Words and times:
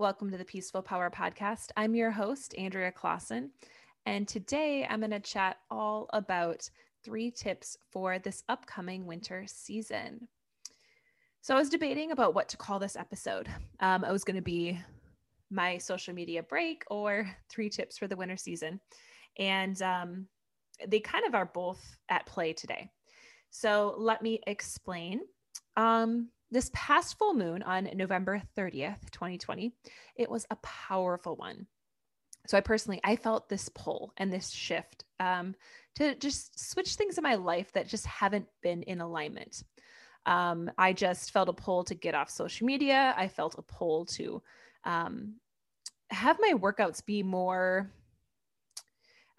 Welcome 0.00 0.30
to 0.30 0.38
the 0.38 0.44
Peaceful 0.44 0.80
Power 0.80 1.10
Podcast. 1.10 1.72
I'm 1.76 1.92
your 1.92 2.12
host, 2.12 2.54
Andrea 2.56 2.92
Clausen, 2.92 3.50
and 4.06 4.28
today 4.28 4.86
I'm 4.88 5.00
going 5.00 5.10
to 5.10 5.18
chat 5.18 5.56
all 5.72 6.08
about 6.12 6.70
three 7.04 7.32
tips 7.32 7.76
for 7.90 8.20
this 8.20 8.44
upcoming 8.48 9.06
winter 9.06 9.42
season. 9.48 10.28
So, 11.40 11.56
I 11.56 11.58
was 11.58 11.68
debating 11.68 12.12
about 12.12 12.32
what 12.32 12.48
to 12.50 12.56
call 12.56 12.78
this 12.78 12.94
episode. 12.94 13.48
Um, 13.80 14.04
it 14.04 14.12
was 14.12 14.22
going 14.22 14.36
to 14.36 14.40
be 14.40 14.78
my 15.50 15.78
social 15.78 16.14
media 16.14 16.44
break 16.44 16.84
or 16.88 17.28
three 17.50 17.68
tips 17.68 17.98
for 17.98 18.06
the 18.06 18.16
winter 18.16 18.36
season. 18.36 18.78
And 19.36 19.82
um, 19.82 20.28
they 20.86 21.00
kind 21.00 21.26
of 21.26 21.34
are 21.34 21.50
both 21.52 21.84
at 22.08 22.24
play 22.24 22.52
today. 22.52 22.88
So, 23.50 23.96
let 23.98 24.22
me 24.22 24.42
explain. 24.46 25.22
Um, 25.76 26.28
this 26.50 26.70
past 26.72 27.18
full 27.18 27.34
moon 27.34 27.62
on 27.62 27.88
November 27.94 28.42
30th, 28.56 29.10
2020, 29.10 29.72
it 30.16 30.30
was 30.30 30.46
a 30.50 30.56
powerful 30.56 31.36
one. 31.36 31.66
So 32.46 32.56
I 32.56 32.62
personally, 32.62 33.00
I 33.04 33.16
felt 33.16 33.48
this 33.48 33.68
pull 33.74 34.12
and 34.16 34.32
this 34.32 34.50
shift 34.50 35.04
um, 35.20 35.54
to 35.96 36.14
just 36.14 36.58
switch 36.58 36.94
things 36.94 37.18
in 37.18 37.22
my 37.22 37.34
life 37.34 37.72
that 37.72 37.88
just 37.88 38.06
haven't 38.06 38.46
been 38.62 38.82
in 38.84 39.00
alignment. 39.00 39.62
Um, 40.24 40.70
I 40.78 40.92
just 40.92 41.30
felt 41.30 41.48
a 41.48 41.52
pull 41.52 41.84
to 41.84 41.94
get 41.94 42.14
off 42.14 42.30
social 42.30 42.66
media. 42.66 43.14
I 43.16 43.28
felt 43.28 43.58
a 43.58 43.62
pull 43.62 44.06
to 44.06 44.42
um, 44.84 45.34
have 46.10 46.38
my 46.40 46.54
workouts 46.54 47.04
be 47.04 47.22
more 47.22 47.90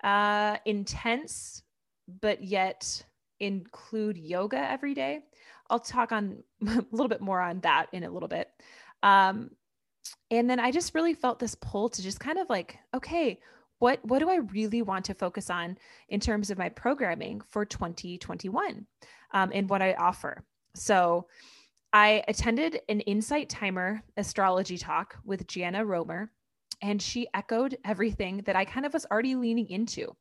uh, 0.04 0.58
intense, 0.66 1.64
but 2.22 2.44
yet 2.44 3.04
include 3.40 4.18
yoga 4.18 4.58
every 4.58 4.94
day. 4.94 5.24
I'll 5.70 5.80
talk 5.80 6.12
on 6.12 6.44
a 6.68 6.86
little 6.92 7.08
bit 7.08 7.22
more 7.22 7.42
on 7.42 7.60
that 7.62 7.88
in 7.92 8.04
a 8.04 8.10
little 8.10 8.30
bit. 8.30 8.50
Um, 9.04 9.52
and 10.32 10.50
then 10.50 10.60
I 10.60 10.72
just 10.72 10.96
really 10.96 11.14
felt 11.14 11.40
this 11.40 11.56
pull 11.56 11.90
to 11.90 12.02
just 12.02 12.20
kind 12.20 12.38
of 12.38 12.50
like, 12.50 12.78
okay, 12.94 13.40
what 13.80 14.00
what 14.04 14.20
do 14.20 14.30
I 14.30 14.38
really 14.38 14.82
want 14.82 15.06
to 15.06 15.14
focus 15.14 15.50
on 15.50 15.78
in 16.10 16.20
terms 16.20 16.52
of 16.52 16.58
my 16.58 16.70
programming 16.70 17.42
for 17.50 17.66
2021 17.66 18.86
um, 19.34 19.52
and 19.54 19.70
what 19.70 19.82
I 19.82 19.94
offer? 19.94 20.44
So 20.76 21.28
I 21.92 22.24
attended 22.28 22.82
an 22.90 23.00
Insight 23.02 23.50
Timer 23.50 24.04
astrology 24.18 24.78
talk 24.78 25.16
with 25.26 25.48
Jana 25.48 25.86
Romer 25.86 26.32
and 26.82 27.02
she 27.02 27.28
echoed 27.34 27.78
everything 27.84 28.42
that 28.46 28.56
I 28.56 28.64
kind 28.64 28.86
of 28.86 28.94
was 28.94 29.06
already 29.12 29.36
leaning 29.36 29.70
into, 29.70 30.16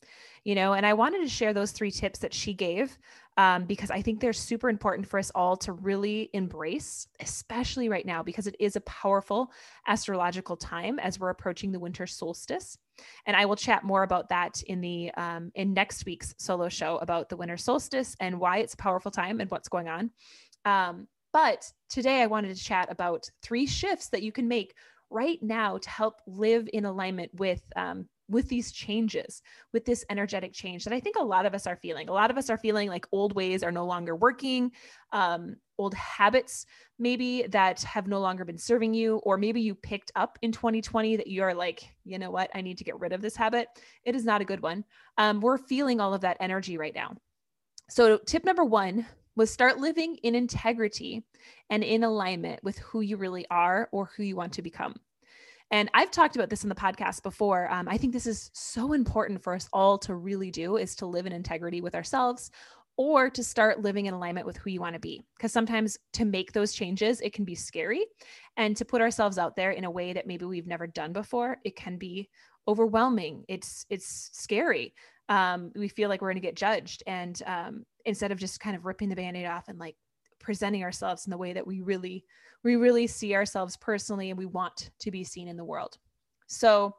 you 0.44 0.54
know. 0.54 0.72
And 0.72 0.84
I 0.84 0.94
wanted 0.94 1.20
to 1.20 1.28
share 1.28 1.52
those 1.52 1.70
three 1.70 1.90
tips 1.90 2.18
that 2.20 2.34
she 2.34 2.52
gave 2.52 2.98
um, 3.38 3.66
because 3.66 3.92
I 3.92 4.02
think 4.02 4.20
they're 4.20 4.32
super 4.32 4.68
important 4.68 5.06
for 5.06 5.16
us 5.16 5.30
all 5.32 5.56
to 5.58 5.72
really 5.72 6.28
embrace, 6.32 7.06
especially 7.20 7.88
right 7.88 8.04
now, 8.04 8.20
because 8.20 8.48
it 8.48 8.56
is 8.58 8.74
a 8.74 8.80
powerful 8.80 9.52
astrological 9.86 10.56
time 10.56 10.98
as 10.98 11.20
we're 11.20 11.30
approaching 11.30 11.70
the 11.70 11.78
winter 11.78 12.04
solstice. 12.04 12.76
And 13.26 13.36
I 13.36 13.46
will 13.46 13.54
chat 13.54 13.84
more 13.84 14.02
about 14.02 14.28
that 14.30 14.60
in 14.66 14.80
the 14.80 15.12
um, 15.16 15.52
in 15.54 15.72
next 15.72 16.04
week's 16.04 16.34
solo 16.38 16.68
show 16.68 16.96
about 16.96 17.28
the 17.28 17.36
winter 17.36 17.56
solstice 17.56 18.16
and 18.18 18.40
why 18.40 18.58
it's 18.58 18.74
a 18.74 18.78
powerful 18.78 19.12
time 19.12 19.40
and 19.40 19.48
what's 19.52 19.68
going 19.68 19.86
on. 19.86 20.10
Um, 20.64 21.06
but 21.32 21.64
today 21.88 22.20
I 22.22 22.26
wanted 22.26 22.56
to 22.56 22.62
chat 22.62 22.90
about 22.90 23.30
three 23.42 23.66
shifts 23.66 24.08
that 24.08 24.24
you 24.24 24.32
can 24.32 24.48
make 24.48 24.74
right 25.10 25.40
now 25.40 25.78
to 25.78 25.88
help 25.88 26.20
live 26.26 26.68
in 26.72 26.84
alignment 26.84 27.32
with 27.34 27.62
um, 27.76 28.08
with 28.28 28.48
these 28.48 28.72
changes 28.72 29.42
with 29.72 29.84
this 29.84 30.04
energetic 30.10 30.52
change 30.52 30.84
that 30.84 30.92
i 30.92 31.00
think 31.00 31.16
a 31.16 31.22
lot 31.22 31.46
of 31.46 31.54
us 31.54 31.66
are 31.66 31.76
feeling. 31.76 32.08
A 32.08 32.12
lot 32.12 32.30
of 32.30 32.38
us 32.38 32.50
are 32.50 32.58
feeling 32.58 32.88
like 32.88 33.06
old 33.12 33.34
ways 33.34 33.62
are 33.62 33.72
no 33.72 33.84
longer 33.84 34.16
working 34.16 34.72
um, 35.12 35.56
old 35.78 35.94
habits 35.94 36.66
maybe 36.98 37.44
that 37.48 37.82
have 37.82 38.08
no 38.08 38.20
longer 38.20 38.44
been 38.44 38.58
serving 38.58 38.94
you 38.94 39.16
or 39.18 39.36
maybe 39.36 39.60
you 39.60 39.74
picked 39.74 40.10
up 40.16 40.38
in 40.42 40.52
2020 40.52 41.16
that 41.16 41.28
you're 41.28 41.54
like 41.54 41.88
you 42.04 42.18
know 42.18 42.30
what? 42.30 42.50
I 42.54 42.62
need 42.62 42.78
to 42.78 42.84
get 42.84 42.98
rid 42.98 43.12
of 43.12 43.20
this 43.20 43.36
habit. 43.36 43.68
It 44.04 44.14
is 44.14 44.24
not 44.24 44.40
a 44.40 44.46
good 44.46 44.62
one. 44.62 44.84
Um, 45.18 45.40
we're 45.40 45.58
feeling 45.58 46.00
all 46.00 46.14
of 46.14 46.22
that 46.22 46.38
energy 46.40 46.78
right 46.78 46.94
now. 46.94 47.16
So 47.90 48.18
tip 48.18 48.44
number 48.44 48.64
one 48.64 49.06
was 49.36 49.50
start 49.50 49.78
living 49.78 50.16
in 50.22 50.34
integrity 50.34 51.24
and 51.70 51.84
in 51.84 52.02
alignment 52.02 52.64
with 52.64 52.78
who 52.78 53.02
you 53.02 53.16
really 53.16 53.46
are 53.50 53.88
or 53.92 54.10
who 54.16 54.22
you 54.22 54.36
want 54.36 54.52
to 54.54 54.62
become. 54.62 54.94
And 55.70 55.90
I've 55.92 56.10
talked 56.10 56.34
about 56.34 56.48
this 56.50 56.62
in 56.62 56.68
the 56.68 56.74
podcast 56.74 57.22
before. 57.22 57.70
Um, 57.70 57.88
I 57.88 57.98
think 57.98 58.12
this 58.12 58.26
is 58.26 58.50
so 58.54 58.92
important 58.92 59.42
for 59.42 59.54
us 59.54 59.68
all 59.72 59.98
to 59.98 60.14
really 60.14 60.50
do 60.50 60.76
is 60.76 60.96
to 60.96 61.06
live 61.06 61.26
in 61.26 61.32
integrity 61.32 61.80
with 61.80 61.94
ourselves 61.94 62.50
or 62.96 63.30
to 63.30 63.44
start 63.44 63.80
living 63.80 64.06
in 64.06 64.14
alignment 64.14 64.46
with 64.46 64.56
who 64.56 64.70
you 64.70 64.80
want 64.80 64.94
to 64.94 65.00
be. 65.00 65.22
Because 65.36 65.52
sometimes 65.52 65.98
to 66.14 66.24
make 66.24 66.52
those 66.52 66.72
changes, 66.72 67.20
it 67.20 67.32
can 67.32 67.44
be 67.44 67.54
scary. 67.54 68.04
And 68.56 68.76
to 68.76 68.84
put 68.84 69.00
ourselves 69.00 69.38
out 69.38 69.56
there 69.56 69.70
in 69.70 69.84
a 69.84 69.90
way 69.90 70.12
that 70.14 70.26
maybe 70.26 70.46
we've 70.46 70.66
never 70.66 70.86
done 70.86 71.12
before, 71.12 71.58
it 71.64 71.76
can 71.76 71.96
be 71.96 72.28
overwhelming. 72.66 73.44
It's 73.46 73.86
it's 73.88 74.30
scary. 74.32 74.94
Um, 75.28 75.70
we 75.76 75.88
feel 75.88 76.08
like 76.08 76.22
we're 76.22 76.30
going 76.30 76.42
to 76.42 76.46
get 76.46 76.56
judged. 76.56 77.02
And 77.06 77.40
um, 77.46 77.84
instead 78.04 78.32
of 78.32 78.38
just 78.38 78.58
kind 78.58 78.74
of 78.74 78.84
ripping 78.84 79.10
the 79.10 79.16
band-aid 79.16 79.46
off 79.46 79.68
and 79.68 79.78
like 79.78 79.96
presenting 80.48 80.82
ourselves 80.82 81.26
in 81.26 81.30
the 81.30 81.36
way 81.36 81.52
that 81.52 81.66
we 81.66 81.82
really 81.82 82.24
we 82.64 82.76
really 82.76 83.06
see 83.06 83.34
ourselves 83.34 83.76
personally 83.76 84.30
and 84.30 84.38
we 84.38 84.46
want 84.46 84.88
to 84.98 85.10
be 85.10 85.22
seen 85.22 85.46
in 85.46 85.58
the 85.58 85.64
world. 85.64 85.98
So 86.46 86.96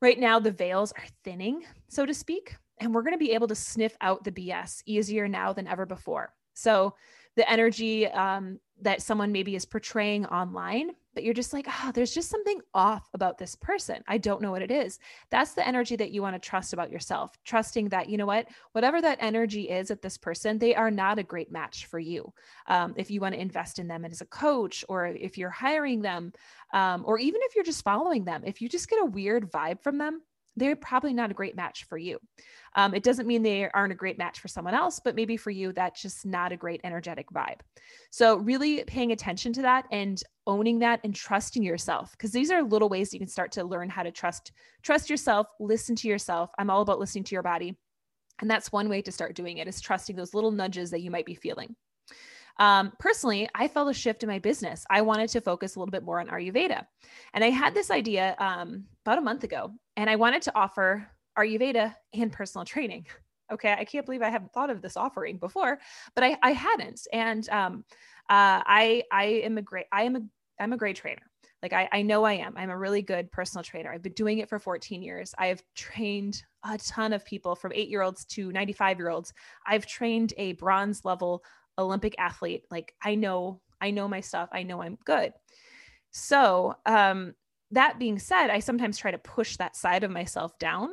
right 0.00 0.20
now 0.20 0.38
the 0.38 0.52
veils 0.52 0.92
are 0.92 1.02
thinning 1.24 1.64
so 1.88 2.06
to 2.06 2.14
speak 2.14 2.54
and 2.78 2.94
we're 2.94 3.02
going 3.02 3.12
to 3.12 3.18
be 3.18 3.32
able 3.32 3.48
to 3.48 3.56
sniff 3.56 3.96
out 4.00 4.22
the 4.22 4.30
bs 4.30 4.84
easier 4.86 5.26
now 5.26 5.52
than 5.52 5.66
ever 5.66 5.84
before. 5.84 6.32
So 6.52 6.94
the 7.36 7.50
energy 7.50 8.06
um, 8.08 8.58
that 8.82 9.02
someone 9.02 9.32
maybe 9.32 9.54
is 9.54 9.64
portraying 9.64 10.26
online 10.26 10.90
but 11.14 11.22
you're 11.22 11.34
just 11.34 11.52
like, 11.52 11.66
oh, 11.68 11.92
there's 11.94 12.12
just 12.12 12.28
something 12.28 12.60
off 12.74 13.08
about 13.14 13.38
this 13.38 13.54
person. 13.54 14.02
I 14.06 14.18
don't 14.18 14.42
know 14.42 14.50
what 14.50 14.62
it 14.62 14.70
is. 14.70 14.98
That's 15.30 15.54
the 15.54 15.66
energy 15.66 15.96
that 15.96 16.10
you 16.10 16.20
want 16.20 16.34
to 16.34 16.48
trust 16.48 16.72
about 16.72 16.90
yourself, 16.90 17.30
trusting 17.44 17.88
that, 17.90 18.08
you 18.08 18.16
know 18.16 18.26
what, 18.26 18.48
whatever 18.72 19.00
that 19.00 19.18
energy 19.20 19.70
is 19.70 19.90
at 19.90 20.02
this 20.02 20.18
person, 20.18 20.58
they 20.58 20.74
are 20.74 20.90
not 20.90 21.18
a 21.18 21.22
great 21.22 21.52
match 21.52 21.86
for 21.86 21.98
you. 21.98 22.32
Um, 22.66 22.94
if 22.96 23.10
you 23.10 23.20
want 23.20 23.34
to 23.34 23.40
invest 23.40 23.78
in 23.78 23.88
them 23.88 24.04
as 24.04 24.20
a 24.20 24.26
coach, 24.26 24.84
or 24.88 25.06
if 25.06 25.38
you're 25.38 25.50
hiring 25.50 26.02
them, 26.02 26.32
um, 26.72 27.04
or 27.06 27.18
even 27.18 27.40
if 27.44 27.54
you're 27.54 27.64
just 27.64 27.84
following 27.84 28.24
them, 28.24 28.42
if 28.44 28.60
you 28.60 28.68
just 28.68 28.90
get 28.90 29.00
a 29.00 29.06
weird 29.06 29.50
vibe 29.50 29.80
from 29.80 29.98
them, 29.98 30.22
they're 30.56 30.76
probably 30.76 31.12
not 31.12 31.30
a 31.30 31.34
great 31.34 31.56
match 31.56 31.84
for 31.84 31.98
you. 31.98 32.18
Um, 32.76 32.94
it 32.94 33.02
doesn't 33.02 33.26
mean 33.26 33.42
they 33.42 33.68
aren't 33.70 33.92
a 33.92 33.96
great 33.96 34.18
match 34.18 34.40
for 34.40 34.48
someone 34.48 34.74
else, 34.74 35.00
but 35.02 35.14
maybe 35.14 35.36
for 35.36 35.50
you, 35.50 35.72
that's 35.72 36.02
just 36.02 36.26
not 36.26 36.52
a 36.52 36.56
great 36.56 36.80
energetic 36.84 37.28
vibe. 37.30 37.60
So, 38.10 38.36
really 38.36 38.84
paying 38.84 39.12
attention 39.12 39.52
to 39.54 39.62
that 39.62 39.86
and 39.90 40.22
owning 40.46 40.80
that 40.80 41.00
and 41.04 41.14
trusting 41.14 41.62
yourself, 41.62 42.12
because 42.12 42.32
these 42.32 42.50
are 42.50 42.62
little 42.62 42.88
ways 42.88 43.12
you 43.12 43.20
can 43.20 43.28
start 43.28 43.52
to 43.52 43.64
learn 43.64 43.88
how 43.88 44.02
to 44.02 44.10
trust 44.10 44.52
trust 44.82 45.10
yourself, 45.10 45.46
listen 45.60 45.96
to 45.96 46.08
yourself. 46.08 46.50
I'm 46.58 46.70
all 46.70 46.82
about 46.82 46.98
listening 46.98 47.24
to 47.24 47.34
your 47.34 47.42
body, 47.42 47.76
and 48.40 48.50
that's 48.50 48.72
one 48.72 48.88
way 48.88 49.02
to 49.02 49.12
start 49.12 49.34
doing 49.36 49.58
it 49.58 49.68
is 49.68 49.80
trusting 49.80 50.16
those 50.16 50.34
little 50.34 50.50
nudges 50.50 50.90
that 50.90 51.02
you 51.02 51.10
might 51.10 51.26
be 51.26 51.34
feeling. 51.34 51.76
Um, 52.58 52.92
personally, 52.98 53.48
I 53.54 53.68
felt 53.68 53.90
a 53.90 53.94
shift 53.94 54.22
in 54.22 54.28
my 54.28 54.38
business. 54.38 54.84
I 54.90 55.00
wanted 55.00 55.28
to 55.30 55.40
focus 55.40 55.76
a 55.76 55.80
little 55.80 55.90
bit 55.90 56.04
more 56.04 56.20
on 56.20 56.28
Ayurveda. 56.28 56.86
And 57.32 57.42
I 57.42 57.50
had 57.50 57.74
this 57.74 57.90
idea 57.90 58.36
um, 58.38 58.84
about 59.04 59.18
a 59.18 59.22
month 59.22 59.44
ago, 59.44 59.72
and 59.96 60.08
I 60.08 60.16
wanted 60.16 60.42
to 60.42 60.52
offer 60.54 61.06
Ayurveda 61.36 61.94
and 62.12 62.32
personal 62.32 62.64
training. 62.64 63.06
Okay, 63.52 63.74
I 63.78 63.84
can't 63.84 64.06
believe 64.06 64.22
I 64.22 64.30
haven't 64.30 64.52
thought 64.52 64.70
of 64.70 64.80
this 64.80 64.96
offering 64.96 65.36
before, 65.36 65.78
but 66.14 66.24
I, 66.24 66.38
I 66.42 66.52
hadn't. 66.52 67.06
And 67.12 67.46
um, 67.50 67.84
uh, 68.30 68.64
I 68.64 69.02
I 69.12 69.24
am 69.44 69.58
a 69.58 69.62
great 69.62 69.86
I 69.92 70.04
am 70.04 70.16
a 70.16 70.20
I'm 70.58 70.72
a 70.72 70.78
great 70.78 70.96
trainer. 70.96 71.22
Like 71.62 71.72
I, 71.72 71.88
I 71.92 72.02
know 72.02 72.24
I 72.24 72.34
am. 72.34 72.54
I'm 72.56 72.70
a 72.70 72.76
really 72.76 73.00
good 73.00 73.32
personal 73.32 73.62
trainer. 73.62 73.90
I've 73.90 74.02
been 74.02 74.12
doing 74.12 74.38
it 74.38 74.50
for 74.50 74.58
14 74.58 75.02
years. 75.02 75.34
I 75.38 75.46
have 75.46 75.62
trained 75.74 76.42
a 76.62 76.76
ton 76.76 77.14
of 77.14 77.24
people 77.24 77.54
from 77.54 77.72
eight 77.74 77.88
year 77.88 78.02
olds 78.02 78.26
to 78.26 78.52
95 78.52 78.98
year 78.98 79.08
olds. 79.08 79.32
I've 79.66 79.86
trained 79.86 80.34
a 80.36 80.52
bronze 80.54 81.06
level 81.06 81.42
Olympic 81.78 82.14
athlete. 82.18 82.64
Like 82.70 82.94
I 83.02 83.14
know, 83.14 83.60
I 83.80 83.90
know 83.90 84.08
my 84.08 84.20
stuff. 84.20 84.48
I 84.52 84.62
know 84.62 84.82
I'm 84.82 84.98
good. 85.04 85.32
So, 86.10 86.76
um, 86.86 87.34
that 87.70 87.98
being 87.98 88.18
said, 88.18 88.48
I 88.48 88.60
sometimes 88.60 88.96
try 88.96 89.10
to 89.10 89.18
push 89.18 89.56
that 89.56 89.76
side 89.76 90.04
of 90.04 90.10
myself 90.10 90.56
down. 90.58 90.90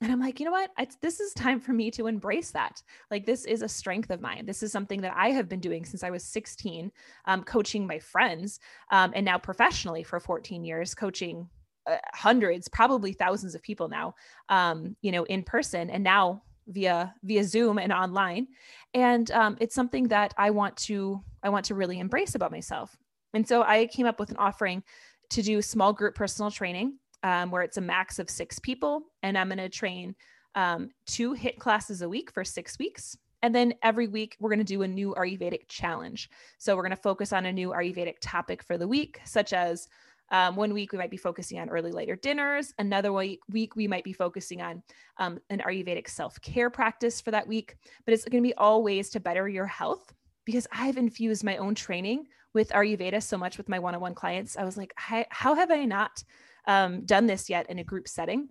And 0.00 0.10
I'm 0.10 0.20
like, 0.20 0.40
you 0.40 0.46
know 0.46 0.52
what? 0.52 0.70
It's, 0.78 0.96
this 0.96 1.20
is 1.20 1.32
time 1.32 1.60
for 1.60 1.72
me 1.72 1.90
to 1.92 2.08
embrace 2.08 2.50
that. 2.50 2.82
Like, 3.10 3.24
this 3.24 3.44
is 3.44 3.62
a 3.62 3.68
strength 3.68 4.10
of 4.10 4.20
mine. 4.20 4.44
This 4.44 4.62
is 4.62 4.72
something 4.72 5.00
that 5.02 5.14
I 5.16 5.30
have 5.30 5.48
been 5.48 5.60
doing 5.60 5.84
since 5.84 6.02
I 6.02 6.10
was 6.10 6.24
16, 6.24 6.90
um, 7.26 7.44
coaching 7.44 7.86
my 7.86 8.00
friends, 8.00 8.58
um, 8.90 9.12
and 9.14 9.24
now 9.24 9.38
professionally 9.38 10.02
for 10.02 10.18
14 10.18 10.64
years, 10.64 10.94
coaching 10.94 11.48
uh, 11.86 11.96
hundreds, 12.12 12.68
probably 12.68 13.12
thousands 13.12 13.54
of 13.54 13.62
people 13.62 13.88
now, 13.88 14.14
um, 14.48 14.96
you 15.00 15.12
know, 15.12 15.24
in 15.24 15.44
person. 15.44 15.88
And 15.88 16.02
now 16.02 16.42
via 16.68 17.14
via 17.22 17.44
zoom 17.44 17.78
and 17.78 17.92
online. 17.92 18.48
And 18.92 19.30
um, 19.32 19.56
it's 19.60 19.74
something 19.74 20.08
that 20.08 20.34
i 20.38 20.50
want 20.50 20.76
to 20.78 21.22
i 21.42 21.48
want 21.48 21.64
to 21.66 21.74
really 21.74 21.98
embrace 21.98 22.34
about 22.34 22.52
myself. 22.52 22.96
And 23.32 23.46
so 23.46 23.62
i 23.62 23.86
came 23.86 24.06
up 24.06 24.20
with 24.20 24.30
an 24.30 24.36
offering 24.36 24.82
to 25.30 25.42
do 25.42 25.62
small 25.62 25.92
group 25.92 26.14
personal 26.14 26.50
training 26.50 26.98
um, 27.22 27.50
where 27.50 27.62
it's 27.62 27.76
a 27.76 27.80
max 27.80 28.18
of 28.18 28.30
six 28.30 28.58
people. 28.58 29.02
And 29.22 29.36
i'm 29.36 29.48
going 29.48 29.58
to 29.58 29.68
train 29.68 30.14
um, 30.54 30.90
two 31.06 31.34
HIIT 31.34 31.58
classes 31.58 32.02
a 32.02 32.08
week 32.08 32.30
for 32.30 32.44
six 32.44 32.78
weeks. 32.78 33.16
And 33.42 33.54
then 33.54 33.74
every 33.82 34.08
week, 34.08 34.36
we're 34.40 34.48
going 34.48 34.58
to 34.60 34.64
do 34.64 34.82
a 34.82 34.88
new 34.88 35.14
Ayurvedic 35.18 35.68
challenge. 35.68 36.30
So 36.58 36.74
we're 36.74 36.82
going 36.82 36.96
to 36.96 36.96
focus 36.96 37.30
on 37.32 37.44
a 37.44 37.52
new 37.52 37.70
Ayurvedic 37.70 38.14
topic 38.22 38.62
for 38.62 38.78
the 38.78 38.88
week, 38.88 39.20
such 39.26 39.52
as 39.52 39.86
Um, 40.30 40.56
one 40.56 40.72
week 40.72 40.92
we 40.92 40.98
might 40.98 41.10
be 41.10 41.16
focusing 41.16 41.58
on 41.58 41.68
early 41.68 41.92
later 41.92 42.16
dinners. 42.16 42.72
Another 42.78 43.12
week, 43.12 43.40
we 43.76 43.86
might 43.86 44.04
be 44.04 44.12
focusing 44.12 44.62
on 44.62 44.82
um, 45.18 45.38
an 45.50 45.60
Ayurvedic 45.60 46.08
self 46.08 46.40
care 46.40 46.70
practice 46.70 47.20
for 47.20 47.30
that 47.30 47.46
week. 47.46 47.76
But 48.04 48.14
it's 48.14 48.24
going 48.24 48.42
to 48.42 48.48
be 48.48 48.54
all 48.54 48.82
ways 48.82 49.10
to 49.10 49.20
better 49.20 49.48
your 49.48 49.66
health 49.66 50.12
because 50.44 50.66
I've 50.72 50.96
infused 50.96 51.44
my 51.44 51.56
own 51.56 51.74
training 51.74 52.26
with 52.54 52.70
Ayurveda 52.70 53.22
so 53.22 53.36
much 53.36 53.58
with 53.58 53.68
my 53.68 53.78
one 53.78 53.94
on 53.94 54.00
one 54.00 54.14
clients. 54.14 54.56
I 54.56 54.64
was 54.64 54.76
like, 54.76 54.94
how 54.96 55.54
have 55.54 55.70
I 55.70 55.84
not 55.84 56.22
um, 56.66 57.04
done 57.04 57.26
this 57.26 57.50
yet 57.50 57.68
in 57.68 57.78
a 57.78 57.84
group 57.84 58.08
setting? 58.08 58.48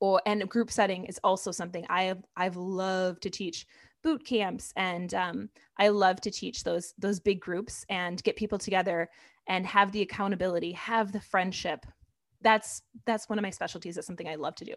Or 0.00 0.20
and 0.26 0.42
a 0.42 0.46
group 0.46 0.70
setting 0.70 1.04
is 1.06 1.18
also 1.24 1.50
something 1.50 1.84
I 1.88 2.04
have 2.04 2.22
I've 2.36 2.56
loved 2.56 3.22
to 3.22 3.30
teach 3.30 3.66
boot 4.02 4.24
camps 4.24 4.72
and 4.76 5.12
um, 5.14 5.48
I 5.76 5.88
love 5.88 6.20
to 6.20 6.30
teach 6.30 6.62
those 6.62 6.94
those 6.98 7.18
big 7.18 7.40
groups 7.40 7.84
and 7.88 8.22
get 8.22 8.36
people 8.36 8.58
together 8.58 9.08
and 9.48 9.66
have 9.66 9.92
the 9.92 10.02
accountability, 10.02 10.72
have 10.72 11.12
the 11.12 11.20
friendship. 11.20 11.84
That's 12.40 12.82
that's 13.04 13.28
one 13.28 13.38
of 13.38 13.42
my 13.42 13.50
specialties. 13.50 13.96
That's 13.96 14.06
something 14.06 14.28
I 14.28 14.36
love 14.36 14.54
to 14.56 14.64
do. 14.64 14.74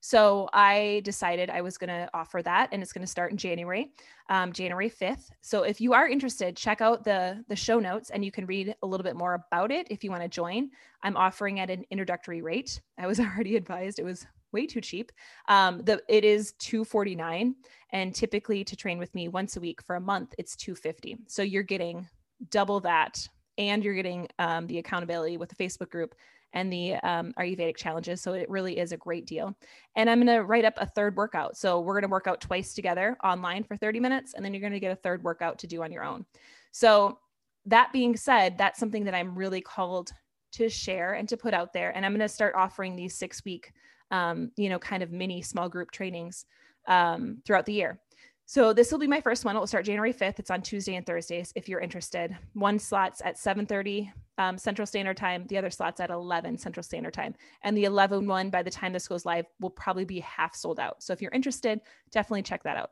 So 0.00 0.48
I 0.52 1.00
decided 1.04 1.50
I 1.50 1.62
was 1.62 1.78
going 1.78 1.88
to 1.88 2.08
offer 2.14 2.42
that, 2.42 2.68
and 2.70 2.82
it's 2.82 2.92
going 2.92 3.02
to 3.04 3.10
start 3.10 3.32
in 3.32 3.36
January, 3.36 3.90
um, 4.28 4.52
January 4.52 4.88
fifth. 4.88 5.30
So 5.40 5.62
if 5.62 5.80
you 5.80 5.92
are 5.92 6.06
interested, 6.06 6.56
check 6.56 6.80
out 6.80 7.04
the 7.04 7.42
the 7.48 7.56
show 7.56 7.78
notes, 7.80 8.10
and 8.10 8.24
you 8.24 8.30
can 8.30 8.44
read 8.46 8.74
a 8.82 8.86
little 8.86 9.04
bit 9.04 9.16
more 9.16 9.34
about 9.34 9.72
it 9.72 9.86
if 9.90 10.04
you 10.04 10.10
want 10.10 10.22
to 10.22 10.28
join. 10.28 10.70
I'm 11.02 11.16
offering 11.16 11.60
at 11.60 11.70
an 11.70 11.84
introductory 11.90 12.42
rate. 12.42 12.80
I 12.98 13.06
was 13.06 13.18
already 13.20 13.56
advised 13.56 13.98
it 13.98 14.04
was 14.04 14.26
way 14.52 14.66
too 14.66 14.80
cheap. 14.80 15.12
Um, 15.48 15.82
the 15.82 16.02
it 16.08 16.24
is 16.24 16.52
249 16.58 17.54
and 17.90 18.14
typically 18.14 18.64
to 18.64 18.76
train 18.76 18.98
with 18.98 19.14
me 19.14 19.28
once 19.28 19.56
a 19.56 19.60
week 19.60 19.82
for 19.82 19.96
a 19.96 20.00
month 20.00 20.34
it's 20.38 20.56
250. 20.56 21.18
So 21.26 21.42
you're 21.42 21.62
getting 21.62 22.06
double 22.50 22.80
that 22.80 23.28
and 23.58 23.84
you're 23.84 23.94
getting 23.94 24.28
um, 24.38 24.66
the 24.66 24.78
accountability 24.78 25.36
with 25.36 25.50
the 25.50 25.56
Facebook 25.56 25.90
group 25.90 26.14
and 26.54 26.72
the 26.72 26.94
um, 26.96 27.34
Ayurvedic 27.38 27.76
challenges. 27.76 28.22
So 28.22 28.32
it 28.32 28.48
really 28.48 28.78
is 28.78 28.92
a 28.92 28.96
great 28.96 29.26
deal. 29.26 29.54
And 29.96 30.08
I'm 30.08 30.24
going 30.24 30.34
to 30.34 30.44
write 30.44 30.64
up 30.64 30.74
a 30.78 30.86
third 30.86 31.16
workout. 31.16 31.56
So 31.56 31.80
we're 31.80 31.94
going 31.94 32.08
to 32.08 32.08
work 32.08 32.26
out 32.26 32.40
twice 32.40 32.72
together 32.72 33.16
online 33.22 33.64
for 33.64 33.76
30 33.76 34.00
minutes, 34.00 34.34
and 34.34 34.44
then 34.44 34.54
you're 34.54 34.60
going 34.62 34.72
to 34.72 34.80
get 34.80 34.92
a 34.92 34.96
third 34.96 35.22
workout 35.22 35.58
to 35.58 35.66
do 35.66 35.82
on 35.82 35.92
your 35.92 36.04
own. 36.04 36.24
So 36.72 37.18
that 37.66 37.92
being 37.92 38.16
said, 38.16 38.56
that's 38.56 38.78
something 38.78 39.04
that 39.04 39.14
I'm 39.14 39.36
really 39.36 39.60
called 39.60 40.10
to 40.52 40.68
share 40.68 41.14
and 41.14 41.28
to 41.28 41.36
put 41.36 41.52
out 41.52 41.72
there. 41.72 41.94
And 41.94 42.06
I'm 42.06 42.12
going 42.12 42.20
to 42.20 42.28
start 42.28 42.54
offering 42.56 42.96
these 42.96 43.18
six 43.18 43.44
week, 43.44 43.72
um, 44.10 44.50
you 44.56 44.70
know, 44.70 44.78
kind 44.78 45.02
of 45.02 45.12
mini 45.12 45.42
small 45.42 45.68
group 45.68 45.90
trainings 45.90 46.46
um, 46.86 47.42
throughout 47.44 47.66
the 47.66 47.74
year. 47.74 48.00
So 48.48 48.72
this 48.72 48.90
will 48.90 48.98
be 48.98 49.06
my 49.06 49.20
first 49.20 49.44
one. 49.44 49.54
It 49.54 49.58
will 49.58 49.66
start 49.66 49.84
January 49.84 50.14
5th. 50.14 50.38
It's 50.38 50.50
on 50.50 50.62
Tuesday 50.62 50.94
and 50.94 51.04
Thursdays 51.04 51.52
if 51.54 51.68
you're 51.68 51.80
interested. 51.80 52.34
One 52.54 52.78
slot's 52.78 53.20
at 53.20 53.36
7:30 53.36 54.10
um, 54.38 54.56
Central 54.56 54.86
Standard 54.86 55.18
Time. 55.18 55.46
The 55.48 55.58
other 55.58 55.68
slot's 55.68 56.00
at 56.00 56.08
11 56.08 56.56
Central 56.56 56.82
Standard 56.82 57.12
Time. 57.12 57.34
And 57.62 57.76
the 57.76 57.84
11 57.84 58.26
one, 58.26 58.48
by 58.48 58.62
the 58.62 58.70
time 58.70 58.94
this 58.94 59.06
goes 59.06 59.26
live, 59.26 59.44
will 59.60 59.68
probably 59.68 60.06
be 60.06 60.20
half 60.20 60.56
sold 60.56 60.80
out. 60.80 61.02
So 61.02 61.12
if 61.12 61.20
you're 61.20 61.30
interested, 61.32 61.82
definitely 62.10 62.40
check 62.40 62.62
that 62.62 62.78
out. 62.78 62.90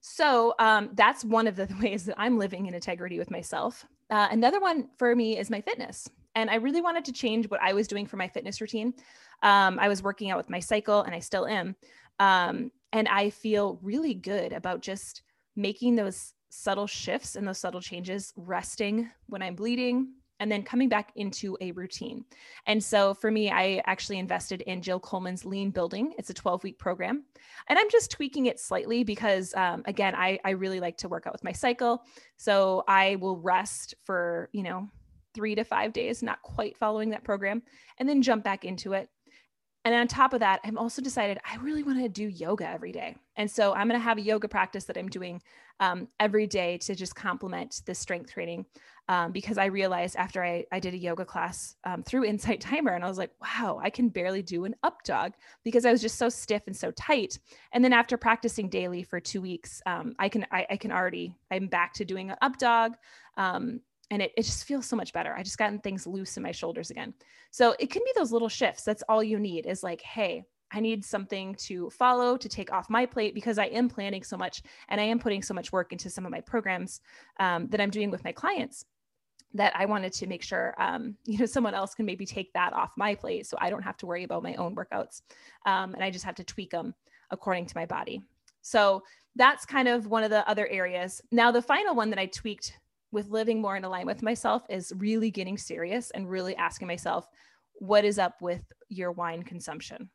So 0.00 0.54
um, 0.60 0.90
that's 0.94 1.24
one 1.24 1.48
of 1.48 1.56
the 1.56 1.68
ways 1.82 2.04
that 2.04 2.14
I'm 2.16 2.38
living 2.38 2.66
in 2.66 2.74
integrity 2.74 3.18
with 3.18 3.32
myself. 3.32 3.84
Uh, 4.10 4.28
another 4.30 4.60
one 4.60 4.90
for 4.96 5.16
me 5.16 5.36
is 5.36 5.50
my 5.50 5.60
fitness. 5.60 6.08
And 6.36 6.50
I 6.50 6.56
really 6.56 6.82
wanted 6.82 7.04
to 7.06 7.12
change 7.12 7.50
what 7.50 7.60
I 7.60 7.72
was 7.72 7.88
doing 7.88 8.06
for 8.06 8.16
my 8.16 8.28
fitness 8.28 8.60
routine. 8.60 8.94
Um, 9.42 9.80
I 9.80 9.88
was 9.88 10.04
working 10.04 10.30
out 10.30 10.36
with 10.36 10.50
my 10.50 10.60
cycle, 10.60 11.02
and 11.02 11.16
I 11.16 11.18
still 11.18 11.48
am. 11.48 11.74
Um, 12.20 12.70
and 12.92 13.08
I 13.08 13.30
feel 13.30 13.78
really 13.82 14.14
good 14.14 14.52
about 14.52 14.80
just 14.80 15.22
making 15.54 15.96
those 15.96 16.34
subtle 16.50 16.86
shifts 16.86 17.36
and 17.36 17.46
those 17.46 17.58
subtle 17.58 17.80
changes, 17.80 18.32
resting 18.36 19.10
when 19.26 19.42
I'm 19.42 19.54
bleeding, 19.54 20.12
and 20.38 20.52
then 20.52 20.62
coming 20.62 20.88
back 20.88 21.12
into 21.16 21.56
a 21.60 21.72
routine. 21.72 22.24
And 22.66 22.82
so 22.82 23.14
for 23.14 23.30
me, 23.30 23.50
I 23.50 23.82
actually 23.86 24.18
invested 24.18 24.60
in 24.62 24.82
Jill 24.82 25.00
Coleman's 25.00 25.44
Lean 25.44 25.70
Building. 25.70 26.12
It's 26.18 26.30
a 26.30 26.34
12 26.34 26.62
week 26.62 26.78
program. 26.78 27.24
And 27.68 27.78
I'm 27.78 27.90
just 27.90 28.10
tweaking 28.10 28.46
it 28.46 28.60
slightly 28.60 29.02
because, 29.02 29.54
um, 29.54 29.82
again, 29.86 30.14
I, 30.14 30.38
I 30.44 30.50
really 30.50 30.80
like 30.80 30.98
to 30.98 31.08
work 31.08 31.26
out 31.26 31.32
with 31.32 31.44
my 31.44 31.52
cycle. 31.52 32.02
So 32.36 32.84
I 32.86 33.16
will 33.16 33.38
rest 33.38 33.94
for, 34.04 34.50
you 34.52 34.62
know, 34.62 34.88
three 35.34 35.54
to 35.54 35.64
five 35.64 35.92
days, 35.92 36.22
not 36.22 36.42
quite 36.42 36.76
following 36.76 37.10
that 37.10 37.24
program, 37.24 37.62
and 37.98 38.08
then 38.08 38.22
jump 38.22 38.44
back 38.44 38.64
into 38.64 38.92
it. 38.92 39.08
And 39.86 39.94
on 39.94 40.08
top 40.08 40.32
of 40.32 40.40
that, 40.40 40.58
I've 40.64 40.76
also 40.76 41.00
decided 41.00 41.38
I 41.48 41.58
really 41.58 41.84
want 41.84 42.02
to 42.02 42.08
do 42.08 42.26
yoga 42.26 42.68
every 42.68 42.90
day. 42.90 43.14
And 43.36 43.48
so 43.48 43.72
I'm 43.72 43.86
going 43.86 44.00
to 44.00 44.02
have 44.02 44.18
a 44.18 44.20
yoga 44.20 44.48
practice 44.48 44.82
that 44.86 44.98
I'm 44.98 45.08
doing 45.08 45.40
um, 45.78 46.08
every 46.18 46.48
day 46.48 46.78
to 46.78 46.96
just 46.96 47.14
complement 47.14 47.82
the 47.86 47.94
strength 47.94 48.32
training. 48.32 48.66
Um, 49.08 49.30
because 49.30 49.58
I 49.58 49.66
realized 49.66 50.16
after 50.16 50.42
I, 50.42 50.64
I 50.72 50.80
did 50.80 50.92
a 50.92 50.96
yoga 50.96 51.24
class 51.24 51.76
um, 51.84 52.02
through 52.02 52.24
Insight 52.32 52.60
Timer, 52.60 52.94
and 52.94 53.04
I 53.04 53.08
was 53.08 53.16
like, 53.16 53.30
wow, 53.40 53.78
I 53.80 53.88
can 53.90 54.08
barely 54.08 54.42
do 54.42 54.64
an 54.64 54.74
up 54.82 55.04
dog 55.04 55.34
because 55.62 55.86
I 55.86 55.92
was 55.92 56.02
just 56.02 56.18
so 56.18 56.28
stiff 56.28 56.62
and 56.66 56.76
so 56.76 56.90
tight. 56.90 57.38
And 57.70 57.84
then 57.84 57.92
after 57.92 58.16
practicing 58.16 58.68
daily 58.68 59.04
for 59.04 59.20
two 59.20 59.40
weeks, 59.40 59.80
um, 59.86 60.16
I 60.18 60.28
can 60.28 60.46
I, 60.50 60.66
I, 60.68 60.76
can 60.78 60.90
already 60.90 61.36
I'm 61.52 61.68
back 61.68 61.92
to 61.94 62.04
doing 62.04 62.30
an 62.30 62.36
up 62.42 62.58
dog. 62.58 62.96
And 64.10 64.22
it, 64.22 64.32
it 64.36 64.42
just 64.42 64.64
feels 64.64 64.86
so 64.86 64.96
much 64.96 65.12
better. 65.12 65.34
I 65.34 65.42
just 65.42 65.58
gotten 65.58 65.80
things 65.80 66.06
loose 66.06 66.36
in 66.36 66.42
my 66.42 66.52
shoulders 66.52 66.90
again. 66.90 67.12
So 67.50 67.74
it 67.78 67.90
can 67.90 68.02
be 68.04 68.12
those 68.14 68.32
little 68.32 68.48
shifts. 68.48 68.84
That's 68.84 69.02
all 69.08 69.22
you 69.22 69.38
need 69.38 69.66
is 69.66 69.82
like, 69.82 70.00
hey, 70.02 70.44
I 70.72 70.80
need 70.80 71.04
something 71.04 71.54
to 71.56 71.90
follow 71.90 72.36
to 72.36 72.48
take 72.48 72.72
off 72.72 72.90
my 72.90 73.06
plate 73.06 73.34
because 73.34 73.58
I 73.58 73.66
am 73.66 73.88
planning 73.88 74.22
so 74.22 74.36
much 74.36 74.62
and 74.88 75.00
I 75.00 75.04
am 75.04 75.18
putting 75.18 75.42
so 75.42 75.54
much 75.54 75.72
work 75.72 75.92
into 75.92 76.10
some 76.10 76.24
of 76.24 76.32
my 76.32 76.40
programs 76.40 77.00
um, 77.38 77.68
that 77.68 77.80
I'm 77.80 77.90
doing 77.90 78.10
with 78.10 78.24
my 78.24 78.32
clients 78.32 78.84
that 79.54 79.72
I 79.74 79.86
wanted 79.86 80.12
to 80.14 80.26
make 80.26 80.42
sure, 80.42 80.74
um, 80.78 81.16
you 81.24 81.38
know, 81.38 81.46
someone 81.46 81.74
else 81.74 81.94
can 81.94 82.06
maybe 82.06 82.26
take 82.26 82.52
that 82.52 82.72
off 82.72 82.90
my 82.96 83.14
plate 83.14 83.46
so 83.46 83.56
I 83.60 83.70
don't 83.70 83.82
have 83.82 83.96
to 83.98 84.06
worry 84.06 84.24
about 84.24 84.42
my 84.42 84.54
own 84.54 84.74
workouts. 84.74 85.22
Um, 85.64 85.94
and 85.94 86.02
I 86.02 86.10
just 86.10 86.24
have 86.24 86.34
to 86.36 86.44
tweak 86.44 86.70
them 86.70 86.94
according 87.30 87.66
to 87.66 87.76
my 87.76 87.86
body. 87.86 88.22
So 88.62 89.02
that's 89.36 89.64
kind 89.64 89.86
of 89.86 90.06
one 90.08 90.24
of 90.24 90.30
the 90.30 90.48
other 90.48 90.66
areas. 90.68 91.20
Now, 91.30 91.52
the 91.52 91.62
final 91.62 91.94
one 91.94 92.10
that 92.10 92.18
I 92.18 92.26
tweaked 92.26 92.72
with 93.16 93.30
living 93.30 93.62
more 93.62 93.76
in 93.76 93.84
alignment 93.84 94.18
with 94.18 94.22
myself 94.22 94.62
is 94.68 94.92
really 94.98 95.30
getting 95.30 95.56
serious 95.56 96.10
and 96.10 96.28
really 96.28 96.54
asking 96.56 96.86
myself, 96.86 97.26
what 97.76 98.04
is 98.04 98.18
up 98.18 98.42
with 98.42 98.60
your 98.90 99.10
wine 99.10 99.42
consumption? 99.42 100.10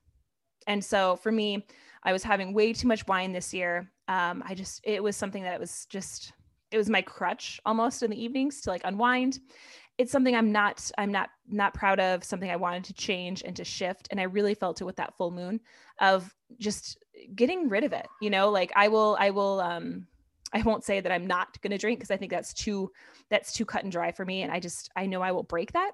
And 0.67 0.85
so 0.85 1.15
for 1.15 1.31
me, 1.31 1.65
I 2.03 2.13
was 2.13 2.21
having 2.21 2.53
way 2.53 2.73
too 2.73 2.87
much 2.87 3.07
wine 3.07 3.31
this 3.33 3.55
year. 3.55 3.91
Um, 4.07 4.43
I 4.47 4.53
just, 4.53 4.81
it 4.83 5.01
was 5.01 5.17
something 5.17 5.41
that 5.41 5.59
was 5.59 5.87
just, 5.89 6.31
it 6.69 6.77
was 6.77 6.89
my 6.89 7.01
crutch 7.01 7.59
almost 7.65 8.03
in 8.03 8.11
the 8.11 8.23
evenings 8.23 8.61
to 8.61 8.69
like 8.69 8.83
unwind. 8.83 9.39
It's 9.97 10.11
something 10.11 10.35
I'm 10.35 10.51
not, 10.51 10.91
I'm 10.99 11.11
not, 11.11 11.31
not 11.47 11.73
proud 11.73 11.99
of, 11.99 12.23
something 12.23 12.51
I 12.51 12.55
wanted 12.55 12.83
to 12.83 12.93
change 12.93 13.41
and 13.41 13.55
to 13.55 13.65
shift. 13.65 14.09
And 14.11 14.19
I 14.19 14.25
really 14.25 14.53
felt 14.53 14.79
it 14.79 14.85
with 14.85 14.97
that 14.97 15.17
full 15.17 15.31
moon 15.31 15.59
of 15.99 16.31
just 16.59 16.99
getting 17.33 17.67
rid 17.67 17.83
of 17.83 17.93
it. 17.93 18.05
You 18.21 18.29
know, 18.29 18.51
like 18.51 18.71
I 18.75 18.89
will, 18.89 19.17
I 19.19 19.31
will, 19.31 19.59
um, 19.59 20.05
I 20.53 20.61
won't 20.61 20.83
say 20.83 20.99
that 20.99 21.11
I'm 21.11 21.27
not 21.27 21.61
going 21.61 21.71
to 21.71 21.77
drink 21.77 21.99
because 21.99 22.11
I 22.11 22.17
think 22.17 22.31
that's 22.31 22.53
too 22.53 22.91
that's 23.29 23.53
too 23.53 23.65
cut 23.65 23.83
and 23.83 23.91
dry 23.91 24.11
for 24.11 24.25
me 24.25 24.41
and 24.41 24.51
I 24.51 24.59
just 24.59 24.89
I 24.95 25.05
know 25.05 25.21
I 25.21 25.31
will 25.31 25.43
break 25.43 25.71
that. 25.73 25.91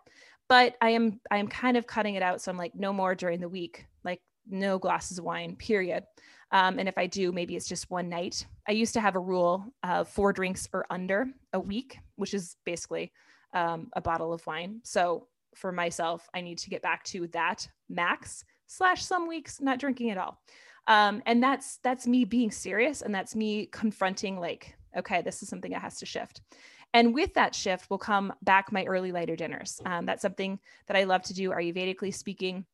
But 0.49 0.75
I 0.81 0.91
am 0.91 1.19
I 1.29 1.37
am 1.37 1.47
kind 1.47 1.77
of 1.77 1.87
cutting 1.87 2.15
it 2.15 2.23
out 2.23 2.41
so 2.41 2.51
I'm 2.51 2.57
like 2.57 2.75
no 2.75 2.93
more 2.93 3.15
during 3.15 3.39
the 3.39 3.49
week. 3.49 3.85
Like 4.03 4.21
no 4.49 4.79
glasses 4.79 5.19
of 5.19 5.25
wine, 5.25 5.55
period. 5.55 6.03
Um, 6.51 6.79
and 6.79 6.87
if 6.87 6.97
I 6.97 7.07
do, 7.07 7.31
maybe 7.31 7.55
it's 7.55 7.67
just 7.67 7.91
one 7.91 8.07
night. 8.07 8.45
I 8.67 8.71
used 8.71 8.93
to 8.93 9.01
have 9.01 9.15
a 9.15 9.19
rule 9.19 9.65
of 9.83 10.07
four 10.07 10.31
drinks 10.31 10.69
or 10.71 10.85
under 10.89 11.27
a 11.51 11.59
week, 11.59 11.97
which 12.15 12.33
is 12.33 12.55
basically 12.65 13.11
um, 13.53 13.89
a 13.93 14.01
bottle 14.01 14.31
of 14.31 14.45
wine. 14.47 14.79
So 14.83 15.27
for 15.55 15.71
myself, 15.71 16.29
I 16.33 16.41
need 16.41 16.57
to 16.59 16.69
get 16.69 16.81
back 16.81 17.03
to 17.05 17.27
that 17.27 17.67
max 17.89 18.45
slash 18.67 19.03
some 19.03 19.27
weeks 19.27 19.59
not 19.59 19.79
drinking 19.79 20.11
at 20.11 20.17
all 20.17 20.41
um, 20.87 21.21
and 21.25 21.41
that's 21.41 21.77
that's 21.83 22.07
me 22.07 22.25
being 22.25 22.51
serious 22.51 23.01
and 23.01 23.13
that's 23.13 23.35
me 23.35 23.67
confronting 23.67 24.39
like 24.39 24.75
okay 24.97 25.21
this 25.21 25.43
is 25.43 25.49
something 25.49 25.71
that 25.71 25.81
has 25.81 25.97
to 25.99 26.05
shift. 26.05 26.41
And 26.93 27.13
with 27.13 27.33
that 27.33 27.53
shift 27.53 27.89
will 27.89 27.97
come 27.97 28.33
back 28.41 28.71
my 28.71 28.85
early 28.85 29.11
lighter 29.11 29.35
dinners. 29.35 29.81
Um, 29.85 30.05
that's 30.05 30.21
something 30.21 30.59
that 30.87 30.97
i 30.97 31.03
love 31.03 31.23
to 31.23 31.33
do 31.33 31.51
ayurvedically 31.51 32.13
speaking 32.13 32.65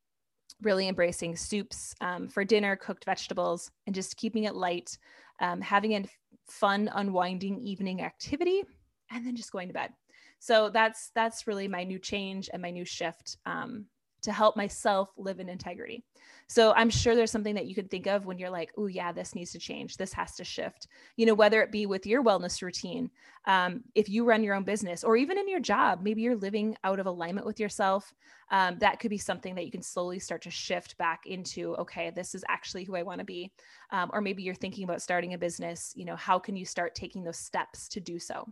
really 0.62 0.88
embracing 0.88 1.36
soups 1.36 1.96
um, 2.02 2.28
for 2.28 2.44
dinner 2.44 2.76
cooked 2.76 3.06
vegetables 3.06 3.72
and 3.86 3.96
just 3.96 4.18
keeping 4.18 4.46
it 4.46 4.56
light 4.56 4.98
um, 5.42 5.62
having 5.62 5.94
a 5.94 6.06
fun 6.48 6.90
unwinding 6.94 7.60
evening 7.60 8.02
activity 8.02 8.64
and 9.12 9.26
then 9.26 9.36
just 9.36 9.52
going 9.52 9.68
to 9.68 9.74
bed. 9.74 9.92
So 10.40 10.70
that's 10.70 11.12
that's 11.16 11.48
really 11.48 11.68
my 11.68 11.84
new 11.84 12.00
change 12.00 12.50
and 12.52 12.62
my 12.62 12.72
new 12.72 12.86
shift 12.86 13.38
um, 13.46 13.86
to 14.24 14.32
help 14.32 14.58
myself 14.58 15.10
live 15.18 15.40
in 15.40 15.50
integrity. 15.50 16.04
So 16.48 16.74
I'm 16.74 16.90
sure 16.90 17.16
there's 17.16 17.32
something 17.32 17.56
that 17.56 17.68
you 17.68 17.76
can 17.76 17.88
think 17.88 18.06
of 18.08 18.26
when 18.26 18.38
you're 18.38 18.50
like, 18.50 18.72
oh, 18.78 18.88
yeah, 18.88 19.12
this 19.12 19.36
needs 19.36 19.52
to 19.52 19.60
change. 19.60 19.98
This 19.98 20.14
has 20.14 20.36
to 20.36 20.44
shift. 20.44 20.88
You 21.16 21.26
know, 21.26 21.34
whether 21.34 21.62
it 21.62 21.72
be 21.72 21.86
with 21.86 22.06
your 22.06 22.24
wellness 22.24 22.62
routine, 22.62 23.10
um, 23.46 23.84
if 23.96 24.10
you 24.10 24.26
run 24.26 24.44
your 24.44 24.56
own 24.56 24.64
business, 24.64 25.04
or 25.04 25.16
even 25.16 25.38
in 25.38 25.48
your 25.48 25.60
job, 25.60 26.02
maybe 26.02 26.22
you're 26.22 26.36
living 26.36 26.76
out 26.84 27.00
of 27.00 27.06
alignment 27.06 27.46
with 27.46 27.60
yourself. 27.60 28.14
Um, 28.52 28.78
that 28.80 29.00
could 29.00 29.10
be 29.10 29.18
something 29.18 29.56
that 29.56 29.66
you 29.66 29.72
can 29.72 29.82
slowly 29.82 30.20
start 30.20 30.42
to 30.44 30.52
shift 30.52 30.98
back 30.98 31.26
into, 31.26 31.76
okay, 31.76 32.12
this 32.12 32.36
is 32.36 32.44
actually 32.50 32.84
who 32.84 32.96
I 32.96 33.04
want 33.04 33.20
to 33.20 33.26
be. 33.26 33.52
Um, 33.92 34.10
or 34.14 34.22
maybe 34.22 34.44
you're 34.44 34.56
thinking 34.56 34.84
about 34.84 35.02
starting 35.02 35.34
a 35.34 35.38
business. 35.38 35.94
You 35.96 36.06
know, 36.06 36.16
how 36.16 36.40
can 36.40 36.56
you 36.56 36.66
start 36.66 36.96
taking 36.96 37.24
those 37.24 37.40
steps 37.40 37.88
to 37.90 38.00
do 38.00 38.20
so? 38.20 38.48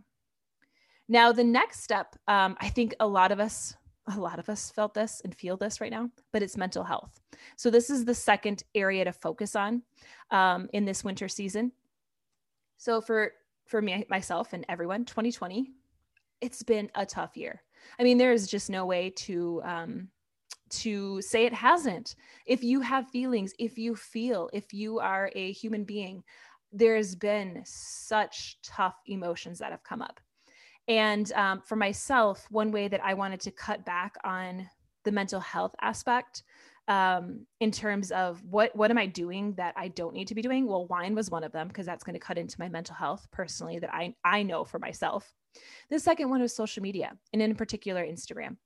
Now, 1.08 1.32
the 1.32 1.44
next 1.44 1.82
step, 1.82 2.16
um, 2.26 2.56
I 2.60 2.68
think 2.68 2.94
a 3.00 3.06
lot 3.06 3.32
of 3.32 3.40
us 3.40 3.76
a 4.08 4.18
lot 4.18 4.38
of 4.38 4.48
us 4.48 4.70
felt 4.70 4.94
this 4.94 5.20
and 5.24 5.34
feel 5.34 5.56
this 5.56 5.80
right 5.80 5.90
now, 5.90 6.10
but 6.32 6.42
it's 6.42 6.56
mental 6.56 6.82
health. 6.82 7.20
So, 7.56 7.70
this 7.70 7.90
is 7.90 8.04
the 8.04 8.14
second 8.14 8.64
area 8.74 9.04
to 9.04 9.12
focus 9.12 9.54
on 9.54 9.82
um, 10.30 10.68
in 10.72 10.84
this 10.84 11.04
winter 11.04 11.28
season. 11.28 11.72
So, 12.76 13.00
for 13.00 13.32
for 13.66 13.80
me 13.80 14.04
myself 14.08 14.52
and 14.52 14.64
everyone, 14.68 15.04
2020, 15.04 15.70
it's 16.40 16.62
been 16.62 16.90
a 16.94 17.06
tough 17.06 17.36
year. 17.36 17.62
I 17.98 18.02
mean, 18.02 18.18
there 18.18 18.32
is 18.32 18.48
just 18.48 18.70
no 18.70 18.86
way 18.86 19.10
to 19.10 19.62
um, 19.64 20.08
to 20.70 21.20
say 21.20 21.44
it 21.44 21.54
hasn't. 21.54 22.16
If 22.46 22.64
you 22.64 22.80
have 22.80 23.10
feelings, 23.10 23.52
if 23.58 23.78
you 23.78 23.94
feel, 23.94 24.50
if 24.52 24.72
you 24.72 24.98
are 24.98 25.30
a 25.34 25.52
human 25.52 25.84
being, 25.84 26.24
there's 26.72 27.14
been 27.14 27.62
such 27.64 28.58
tough 28.62 28.96
emotions 29.06 29.58
that 29.58 29.70
have 29.70 29.84
come 29.84 30.02
up. 30.02 30.18
And 30.88 31.30
um, 31.32 31.60
for 31.60 31.76
myself, 31.76 32.46
one 32.50 32.72
way 32.72 32.88
that 32.88 33.02
I 33.04 33.14
wanted 33.14 33.40
to 33.40 33.50
cut 33.50 33.84
back 33.84 34.16
on 34.24 34.68
the 35.04 35.12
mental 35.12 35.40
health 35.40 35.74
aspect 35.80 36.42
um, 36.88 37.46
in 37.60 37.70
terms 37.70 38.10
of 38.10 38.42
what 38.44 38.74
what 38.74 38.90
am 38.90 38.98
I 38.98 39.06
doing 39.06 39.54
that 39.54 39.74
I 39.76 39.88
don't 39.88 40.14
need 40.14 40.28
to 40.28 40.34
be 40.34 40.42
doing? 40.42 40.66
Well, 40.66 40.86
wine 40.86 41.14
was 41.14 41.30
one 41.30 41.44
of 41.44 41.52
them 41.52 41.68
because 41.68 41.86
that's 41.86 42.02
going 42.02 42.14
to 42.14 42.20
cut 42.20 42.38
into 42.38 42.56
my 42.58 42.68
mental 42.68 42.94
health 42.94 43.28
personally 43.30 43.78
that 43.78 43.94
I 43.94 44.14
I 44.24 44.42
know 44.42 44.64
for 44.64 44.78
myself. 44.78 45.32
The 45.90 45.98
second 45.98 46.30
one 46.30 46.40
was 46.40 46.54
social 46.54 46.82
media, 46.82 47.12
and 47.32 47.40
in 47.40 47.54
particular 47.54 48.04
Instagram. 48.04 48.56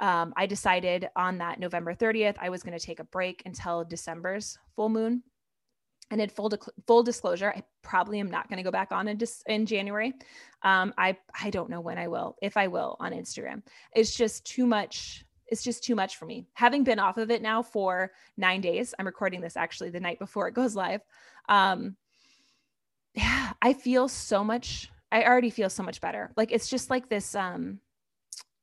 Um, 0.00 0.34
I 0.36 0.46
decided 0.46 1.08
on 1.16 1.38
that 1.38 1.58
November 1.58 1.94
30th 1.94 2.36
I 2.38 2.50
was 2.50 2.62
going 2.62 2.78
to 2.78 2.84
take 2.84 3.00
a 3.00 3.04
break 3.04 3.42
until 3.46 3.82
December's 3.82 4.58
full 4.74 4.90
moon 4.90 5.22
and 6.10 6.20
in 6.20 6.28
full, 6.28 6.52
full 6.86 7.02
disclosure, 7.02 7.52
I 7.56 7.62
probably 7.82 8.20
am 8.20 8.30
not 8.30 8.48
going 8.48 8.58
to 8.58 8.62
go 8.62 8.70
back 8.70 8.92
on 8.92 9.08
in, 9.08 9.16
dis- 9.16 9.42
in 9.46 9.66
January. 9.66 10.14
Um, 10.62 10.94
I 10.96 11.16
I 11.40 11.50
don't 11.50 11.70
know 11.70 11.80
when 11.80 11.98
I 11.98 12.08
will, 12.08 12.36
if 12.40 12.56
I 12.56 12.68
will, 12.68 12.96
on 13.00 13.12
Instagram. 13.12 13.62
It's 13.94 14.14
just 14.14 14.44
too 14.44 14.66
much. 14.66 15.24
It's 15.48 15.62
just 15.62 15.84
too 15.84 15.94
much 15.94 16.16
for 16.16 16.26
me. 16.26 16.46
Having 16.54 16.84
been 16.84 16.98
off 16.98 17.18
of 17.18 17.30
it 17.30 17.42
now 17.42 17.62
for 17.62 18.12
nine 18.36 18.60
days, 18.60 18.94
I'm 18.98 19.06
recording 19.06 19.40
this 19.40 19.56
actually 19.56 19.90
the 19.90 20.00
night 20.00 20.18
before 20.18 20.48
it 20.48 20.54
goes 20.54 20.74
live. 20.74 21.02
Um, 21.48 21.96
yeah, 23.14 23.52
I 23.62 23.72
feel 23.72 24.08
so 24.08 24.44
much. 24.44 24.90
I 25.10 25.24
already 25.24 25.50
feel 25.50 25.70
so 25.70 25.82
much 25.82 26.00
better. 26.00 26.32
Like 26.36 26.52
it's 26.52 26.68
just 26.68 26.90
like 26.90 27.08
this 27.08 27.34
um, 27.34 27.80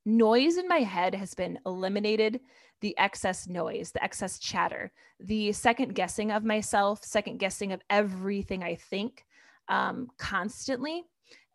noise 0.06 0.58
in 0.58 0.68
my 0.68 0.80
head 0.80 1.16
has 1.16 1.34
been 1.34 1.60
eliminated 1.66 2.42
the 2.82 2.98
excess 2.98 3.48
noise, 3.48 3.92
the 3.92 4.04
excess 4.04 4.40
chatter, 4.40 4.92
the 5.20 5.52
second 5.54 5.96
guessing 5.96 6.32
of 6.32 6.44
myself, 6.44 7.04
second 7.04 7.38
guessing 7.38 7.72
of 7.72 7.82
everything 7.90 8.64
I 8.64 8.76
think 8.76 9.24
um, 9.70 10.10
constantly. 10.18 11.04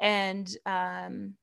And 0.01 0.49
um, 0.65 1.35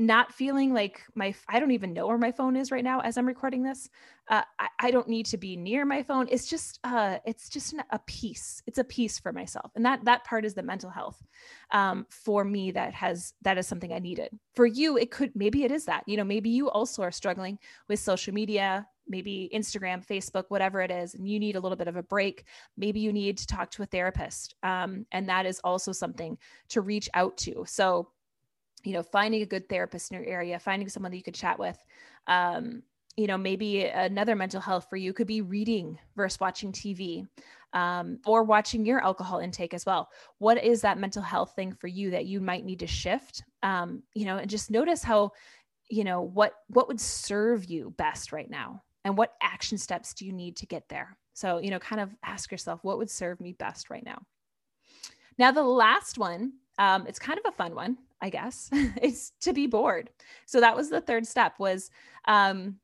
not 0.00 0.32
feeling 0.32 0.72
like 0.72 1.02
my 1.14 1.34
i 1.46 1.60
don't 1.60 1.72
even 1.72 1.92
know 1.92 2.06
where 2.06 2.16
my 2.16 2.32
phone 2.32 2.56
is 2.56 2.70
right 2.70 2.84
now 2.84 3.00
as 3.00 3.18
i'm 3.18 3.26
recording 3.26 3.62
this. 3.62 3.88
Uh, 4.28 4.42
I, 4.60 4.68
I, 4.78 4.90
don't 4.92 5.08
need 5.08 5.26
to 5.26 5.36
be 5.36 5.56
near 5.56 5.84
my 5.84 6.04
phone. 6.04 6.28
It's 6.30 6.46
just 6.46 6.78
uh, 6.84 7.18
it's 7.24 7.48
just 7.48 7.74
a 7.90 7.98
peace 8.06 8.62
it's 8.66 8.78
a 8.78 8.84
peace 8.84 9.18
for 9.18 9.32
myself. 9.32 9.72
And 9.74 9.84
that 9.84 10.04
that 10.04 10.24
part 10.24 10.44
is 10.44 10.54
the 10.54 10.62
mental 10.62 10.88
health 10.88 11.20
um, 11.72 12.06
for 12.10 12.44
me 12.44 12.70
that 12.70 12.94
has 12.94 13.34
that 13.42 13.58
is 13.58 13.66
something 13.66 13.92
i 13.92 13.98
needed. 13.98 14.30
For 14.54 14.66
you 14.66 14.96
it 14.96 15.10
could 15.10 15.32
maybe 15.34 15.64
it 15.64 15.72
is 15.72 15.84
that. 15.86 16.04
You 16.06 16.16
know 16.16 16.24
maybe 16.24 16.48
you 16.48 16.70
also 16.70 17.02
are 17.02 17.10
struggling 17.10 17.58
with 17.88 17.98
social 17.98 18.32
media 18.32 18.86
maybe 19.08 19.50
instagram 19.52 20.06
facebook 20.06 20.44
whatever 20.48 20.80
it 20.80 20.90
is 20.92 21.14
and 21.14 21.26
you 21.26 21.40
need 21.40 21.56
a 21.56 21.60
little 21.60 21.76
bit 21.76 21.88
of 21.88 21.96
a 21.96 22.02
break. 22.02 22.44
Maybe 22.76 23.00
you 23.00 23.12
need 23.12 23.36
to 23.38 23.46
talk 23.46 23.70
to 23.72 23.82
a 23.82 23.86
therapist 23.86 24.54
um, 24.62 25.06
and 25.10 25.28
that 25.28 25.44
is 25.44 25.60
also 25.64 25.92
something 25.92 26.38
to 26.68 26.80
reach 26.80 27.08
out 27.14 27.36
to. 27.38 27.64
So 27.66 28.10
you 28.84 28.92
know, 28.92 29.02
finding 29.02 29.42
a 29.42 29.46
good 29.46 29.68
therapist 29.68 30.10
in 30.10 30.18
your 30.18 30.26
area, 30.26 30.58
finding 30.58 30.88
someone 30.88 31.10
that 31.12 31.16
you 31.16 31.22
could 31.22 31.34
chat 31.34 31.58
with. 31.58 31.78
Um, 32.26 32.82
you 33.16 33.26
know, 33.26 33.36
maybe 33.36 33.84
another 33.84 34.36
mental 34.36 34.60
health 34.60 34.86
for 34.88 34.96
you 34.96 35.12
could 35.12 35.26
be 35.26 35.42
reading 35.42 35.98
versus 36.16 36.40
watching 36.40 36.72
TV 36.72 37.26
um, 37.72 38.18
or 38.24 38.44
watching 38.44 38.84
your 38.86 39.02
alcohol 39.02 39.40
intake 39.40 39.74
as 39.74 39.84
well. 39.84 40.08
What 40.38 40.62
is 40.62 40.80
that 40.82 40.98
mental 40.98 41.22
health 41.22 41.52
thing 41.54 41.72
for 41.72 41.86
you 41.86 42.10
that 42.12 42.26
you 42.26 42.40
might 42.40 42.64
need 42.64 42.80
to 42.80 42.86
shift? 42.86 43.42
Um, 43.62 44.02
you 44.14 44.24
know, 44.24 44.38
and 44.38 44.48
just 44.48 44.70
notice 44.70 45.02
how, 45.02 45.32
you 45.88 46.04
know, 46.04 46.22
what 46.22 46.54
what 46.68 46.88
would 46.88 47.00
serve 47.00 47.64
you 47.64 47.94
best 47.96 48.32
right 48.32 48.48
now, 48.48 48.82
and 49.04 49.16
what 49.16 49.34
action 49.42 49.76
steps 49.76 50.14
do 50.14 50.24
you 50.24 50.32
need 50.32 50.56
to 50.56 50.66
get 50.66 50.88
there? 50.88 51.16
So, 51.34 51.58
you 51.58 51.70
know, 51.70 51.78
kind 51.78 52.00
of 52.00 52.14
ask 52.24 52.50
yourself, 52.50 52.80
what 52.82 52.98
would 52.98 53.10
serve 53.10 53.40
me 53.40 53.52
best 53.52 53.90
right 53.90 54.04
now? 54.04 54.22
Now, 55.38 55.52
the 55.52 55.62
last 55.62 56.18
one, 56.18 56.52
um, 56.80 57.06
it's 57.06 57.18
kind 57.18 57.38
of 57.38 57.44
a 57.46 57.56
fun 57.56 57.76
one. 57.76 57.98
I 58.22 58.28
guess, 58.30 58.68
it's 58.72 59.32
to 59.40 59.52
be 59.52 59.66
bored. 59.66 60.10
So 60.46 60.60
that 60.60 60.76
was 60.76 60.90
the 60.90 61.00
third 61.00 61.26
step 61.26 61.54
was 61.58 61.90
um 62.26 62.76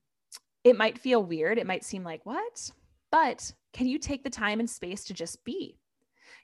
it 0.65 0.77
might 0.77 0.99
feel 0.99 1.23
weird, 1.23 1.59
it 1.59 1.67
might 1.67 1.85
seem 1.85 2.03
like 2.03 2.25
what? 2.25 2.71
But 3.11 3.53
can 3.73 3.87
you 3.87 3.99
take 3.99 4.25
the 4.25 4.31
time 4.31 4.61
and 4.61 4.69
space 4.69 5.05
to 5.05 5.15
just 5.15 5.45
be? 5.45 5.79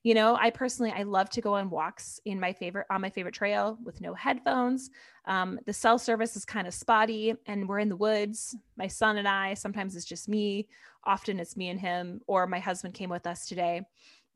You 0.02 0.14
know, 0.14 0.36
I 0.40 0.50
personally 0.50 0.92
I 0.94 1.04
love 1.04 1.30
to 1.30 1.40
go 1.40 1.54
on 1.54 1.70
walks 1.70 2.20
in 2.24 2.40
my 2.40 2.52
favorite 2.52 2.86
on 2.90 3.00
my 3.00 3.10
favorite 3.10 3.34
trail 3.34 3.78
with 3.84 4.00
no 4.00 4.14
headphones. 4.14 4.90
Um, 5.26 5.58
the 5.64 5.72
cell 5.72 5.98
service 5.98 6.36
is 6.36 6.44
kind 6.44 6.66
of 6.66 6.74
spotty, 6.74 7.34
and 7.46 7.68
we're 7.68 7.78
in 7.78 7.88
the 7.88 7.96
woods. 7.96 8.56
My 8.76 8.88
son 8.88 9.16
and 9.16 9.28
I. 9.28 9.54
Sometimes 9.54 9.94
it's 9.94 10.04
just 10.04 10.28
me. 10.28 10.68
Often 11.04 11.40
it's 11.40 11.56
me 11.56 11.68
and 11.68 11.80
him, 11.80 12.20
or 12.26 12.46
my 12.46 12.58
husband 12.58 12.94
came 12.94 13.10
with 13.10 13.26
us 13.26 13.46
today. 13.46 13.82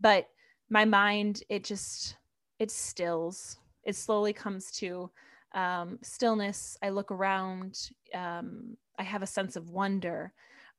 But 0.00 0.28
my 0.70 0.84
mind, 0.84 1.42
it 1.48 1.64
just 1.64 2.16
it 2.58 2.70
stills 2.70 3.58
it 3.86 3.94
slowly 3.94 4.32
comes 4.32 4.72
to 4.72 5.10
um, 5.54 5.98
stillness. 6.02 6.76
I 6.82 6.90
look 6.90 7.10
around. 7.10 7.90
Um, 8.12 8.76
I 8.98 9.04
have 9.04 9.22
a 9.22 9.26
sense 9.26 9.56
of 9.56 9.70
wonder. 9.70 10.32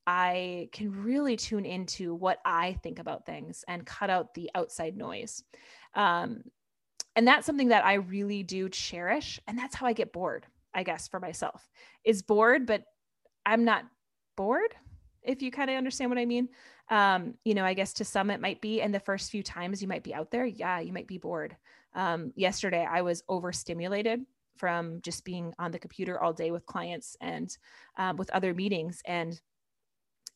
I 0.05 0.69
can 0.73 1.03
really 1.03 1.37
tune 1.37 1.65
into 1.65 2.13
what 2.13 2.39
I 2.45 2.77
think 2.83 2.99
about 2.99 3.25
things 3.25 3.63
and 3.67 3.85
cut 3.85 4.09
out 4.09 4.33
the 4.33 4.51
outside 4.55 4.95
noise. 4.95 5.43
Um, 5.95 6.43
and 7.15 7.27
that's 7.27 7.45
something 7.45 7.69
that 7.69 7.85
I 7.85 7.95
really 7.95 8.43
do 8.43 8.69
cherish. 8.69 9.39
And 9.47 9.57
that's 9.57 9.75
how 9.75 9.87
I 9.87 9.93
get 9.93 10.13
bored, 10.13 10.45
I 10.73 10.83
guess, 10.83 11.07
for 11.07 11.19
myself 11.19 11.67
is 12.03 12.21
bored, 12.21 12.67
but 12.67 12.83
I'm 13.45 13.63
not 13.63 13.85
bored, 14.35 14.75
if 15.27 15.41
you 15.41 15.51
kind 15.51 15.69
of 15.69 15.75
understand 15.75 16.09
what 16.09 16.17
I 16.17 16.25
mean. 16.25 16.49
Um, 16.89 17.35
you 17.43 17.53
know, 17.53 17.65
I 17.65 17.73
guess 17.73 17.93
to 17.93 18.05
some 18.05 18.29
it 18.29 18.41
might 18.41 18.61
be, 18.61 18.81
and 18.81 18.93
the 18.93 18.99
first 18.99 19.29
few 19.29 19.43
times 19.43 19.81
you 19.81 19.87
might 19.87 20.03
be 20.03 20.13
out 20.13 20.31
there, 20.31 20.45
yeah, 20.45 20.79
you 20.79 20.93
might 20.93 21.07
be 21.07 21.17
bored. 21.17 21.55
Um, 21.93 22.31
yesterday, 22.35 22.87
I 22.89 23.01
was 23.01 23.23
overstimulated 23.27 24.25
from 24.57 25.01
just 25.01 25.25
being 25.25 25.53
on 25.59 25.71
the 25.71 25.79
computer 25.79 26.19
all 26.19 26.33
day 26.33 26.51
with 26.51 26.65
clients 26.65 27.15
and 27.21 27.55
um, 27.97 28.17
with 28.17 28.29
other 28.31 28.53
meetings. 28.53 29.01
And 29.05 29.39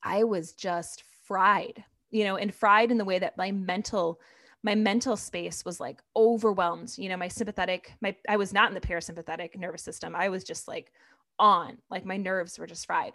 I 0.03 0.23
was 0.23 0.53
just 0.53 1.03
fried, 1.25 1.83
you 2.09 2.23
know, 2.23 2.37
and 2.37 2.53
fried 2.53 2.91
in 2.91 2.97
the 2.97 3.05
way 3.05 3.19
that 3.19 3.37
my 3.37 3.51
mental 3.51 4.19
my 4.63 4.75
mental 4.75 5.17
space 5.17 5.65
was 5.65 5.79
like 5.79 6.03
overwhelmed 6.15 6.93
you 6.97 7.09
know 7.09 7.17
my 7.17 7.27
sympathetic 7.27 7.93
my 7.99 8.15
i 8.29 8.37
was 8.37 8.53
not 8.53 8.69
in 8.69 8.75
the 8.75 8.79
parasympathetic 8.79 9.57
nervous 9.57 9.81
system 9.81 10.15
i 10.15 10.29
was 10.29 10.43
just 10.43 10.67
like 10.67 10.91
on 11.39 11.77
like 11.89 12.05
my 12.05 12.15
nerves 12.15 12.59
were 12.59 12.67
just 12.67 12.85
fried 12.85 13.13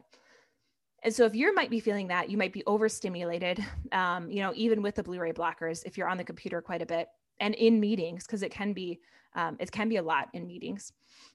and 1.02 1.14
so 1.14 1.24
if 1.24 1.34
you 1.34 1.54
might 1.54 1.70
be 1.70 1.80
feeling 1.80 2.08
that 2.08 2.30
you 2.30 2.36
might 2.36 2.52
be 2.52 2.64
overstimulated 2.66 3.64
um, 3.92 4.30
you 4.30 4.40
know 4.40 4.52
even 4.54 4.82
with 4.82 4.94
the 4.94 5.02
Blu-ray 5.02 5.32
blockers 5.32 5.84
if 5.84 5.96
you're 5.96 6.08
on 6.08 6.16
the 6.16 6.24
computer 6.24 6.60
quite 6.60 6.82
a 6.82 6.86
bit 6.86 7.08
and 7.40 7.54
in 7.54 7.78
meetings 7.80 8.26
because 8.26 8.42
it 8.42 8.50
can 8.50 8.72
be 8.72 9.00
um, 9.34 9.56
it 9.60 9.70
can 9.70 9.88
be 9.88 9.96
a 9.96 10.02
lot 10.02 10.28
in 10.32 10.46
meetings. 10.46 10.92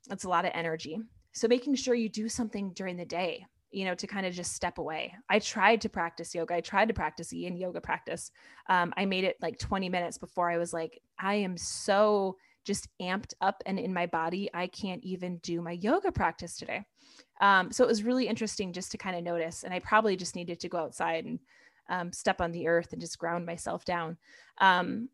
It's 0.09 0.23
a 0.23 0.29
lot 0.29 0.43
of 0.43 0.51
energy. 0.55 0.99
So 1.33 1.47
making 1.47 1.75
sure 1.75 1.93
you 1.93 2.09
do 2.09 2.27
something 2.27 2.73
during 2.73 2.97
the 2.97 3.05
day 3.05 3.45
you 3.73 3.85
know 3.85 3.95
to 3.95 4.05
kind 4.05 4.25
of 4.25 4.33
just 4.33 4.53
step 4.53 4.79
away. 4.79 5.13
I 5.29 5.39
tried 5.39 5.79
to 5.81 5.89
practice 5.89 6.35
yoga. 6.35 6.55
I 6.55 6.61
tried 6.61 6.89
to 6.89 6.93
practice 6.93 7.31
yin 7.31 7.55
yoga 7.55 7.79
practice. 7.79 8.31
Um, 8.67 8.93
i 8.97 9.05
made 9.05 9.23
it 9.23 9.37
like 9.41 9.57
20 9.59 9.89
minutes 9.89 10.17
before 10.17 10.51
i 10.51 10.57
was 10.57 10.73
like 10.73 11.01
i 11.19 11.35
am 11.35 11.57
so 11.57 12.37
just 12.63 12.87
amped 13.01 13.33
up 13.41 13.61
and 13.65 13.79
in 13.79 13.93
my 13.93 14.05
body 14.05 14.49
i 14.53 14.67
can't 14.67 15.03
even 15.03 15.37
do 15.37 15.61
my 15.61 15.71
yoga 15.71 16.11
practice 16.11 16.57
today. 16.57 16.83
Um, 17.39 17.71
so 17.71 17.83
it 17.83 17.87
was 17.87 18.03
really 18.03 18.27
interesting 18.27 18.71
just 18.71 18.91
to 18.91 18.97
kind 18.97 19.15
of 19.15 19.23
notice 19.23 19.63
and 19.63 19.73
i 19.73 19.79
probably 19.79 20.15
just 20.15 20.35
needed 20.35 20.59
to 20.59 20.69
go 20.69 20.77
outside 20.77 21.25
and 21.25 21.39
um, 21.89 22.13
step 22.13 22.41
on 22.41 22.51
the 22.51 22.67
earth 22.67 22.93
and 22.93 23.01
just 23.01 23.19
ground 23.19 23.45
myself 23.45 23.83
down. 23.83 24.17
Um, 24.59 25.09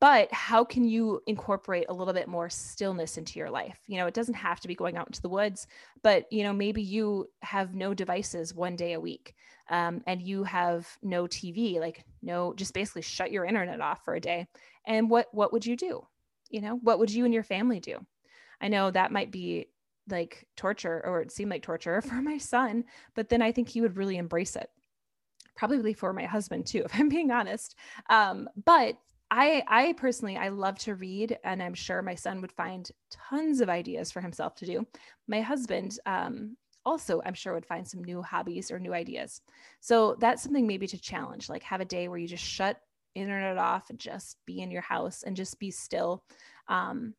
but 0.00 0.32
how 0.32 0.62
can 0.62 0.84
you 0.84 1.20
incorporate 1.26 1.86
a 1.88 1.92
little 1.92 2.14
bit 2.14 2.28
more 2.28 2.48
stillness 2.48 3.18
into 3.18 3.38
your 3.38 3.50
life? 3.50 3.80
You 3.86 3.98
know 3.98 4.06
it 4.06 4.14
doesn't 4.14 4.34
have 4.34 4.60
to 4.60 4.68
be 4.68 4.74
going 4.74 4.96
out 4.96 5.08
into 5.08 5.22
the 5.22 5.28
woods 5.28 5.66
but 6.02 6.30
you 6.30 6.42
know 6.42 6.52
maybe 6.52 6.82
you 6.82 7.26
have 7.42 7.74
no 7.74 7.94
devices 7.94 8.54
one 8.54 8.76
day 8.76 8.92
a 8.92 9.00
week 9.00 9.34
um, 9.70 10.02
and 10.06 10.22
you 10.22 10.44
have 10.44 10.86
no 11.02 11.24
tv 11.24 11.78
like 11.78 12.04
no 12.22 12.54
just 12.54 12.74
basically 12.74 13.02
shut 13.02 13.32
your 13.32 13.44
internet 13.44 13.80
off 13.80 14.04
for 14.04 14.14
a 14.14 14.20
day. 14.20 14.46
And 14.86 15.10
what 15.10 15.26
what 15.32 15.52
would 15.52 15.66
you 15.66 15.76
do 15.76 16.06
you 16.50 16.60
know 16.60 16.76
what 16.82 16.98
would 16.98 17.10
you 17.10 17.24
and 17.24 17.34
your 17.34 17.42
family 17.42 17.80
do? 17.80 17.98
I 18.60 18.68
know 18.68 18.90
that 18.90 19.12
might 19.12 19.30
be 19.30 19.68
like 20.10 20.46
torture 20.56 21.02
or 21.04 21.20
it 21.20 21.30
seemed 21.30 21.50
like 21.50 21.62
torture 21.62 22.00
for 22.08 22.14
my 22.22 22.38
son 22.38 22.84
but 23.14 23.28
then 23.28 23.42
i 23.42 23.52
think 23.52 23.68
he 23.68 23.80
would 23.80 23.96
really 23.96 24.16
embrace 24.16 24.56
it. 24.56 24.70
Probably 25.54 25.92
for 25.92 26.12
my 26.12 26.24
husband 26.24 26.66
too 26.66 26.82
if 26.84 26.94
i'm 26.98 27.08
being 27.08 27.30
honest. 27.30 27.74
Um, 28.08 28.48
but 28.64 28.96
I 29.30 29.62
I 29.68 29.92
personally 29.94 30.36
I 30.36 30.48
love 30.48 30.78
to 30.80 30.94
read, 30.94 31.38
and 31.44 31.62
I'm 31.62 31.74
sure 31.74 32.00
my 32.00 32.14
son 32.14 32.40
would 32.40 32.52
find 32.52 32.90
tons 33.10 33.60
of 33.60 33.68
ideas 33.68 34.10
for 34.10 34.22
himself 34.22 34.54
to 34.56 34.66
do. 34.66 34.86
My 35.26 35.42
husband 35.42 35.98
um, 36.06 36.56
also 36.86 37.20
i'm 37.26 37.34
sure 37.34 37.52
would 37.52 37.66
find 37.66 37.86
some 37.86 38.02
new 38.02 38.22
hobbies 38.22 38.70
or 38.70 38.78
new 38.78 38.94
ideas. 38.94 39.42
So 39.80 40.16
that's 40.18 40.42
something 40.42 40.66
maybe 40.66 40.86
to 40.86 40.98
challenge 40.98 41.48
like 41.48 41.62
have 41.62 41.82
a 41.82 41.84
day 41.84 42.08
where 42.08 42.18
you 42.18 42.26
just 42.26 42.42
shut 42.44 42.80
internet 43.14 43.58
off 43.58 43.90
and 43.90 43.98
just 43.98 44.36
be 44.46 44.60
in 44.60 44.70
your 44.70 44.82
house 44.82 45.22
and 45.22 45.36
just 45.36 45.58
be 45.58 45.70
still 45.70 46.22
um, 46.68 47.14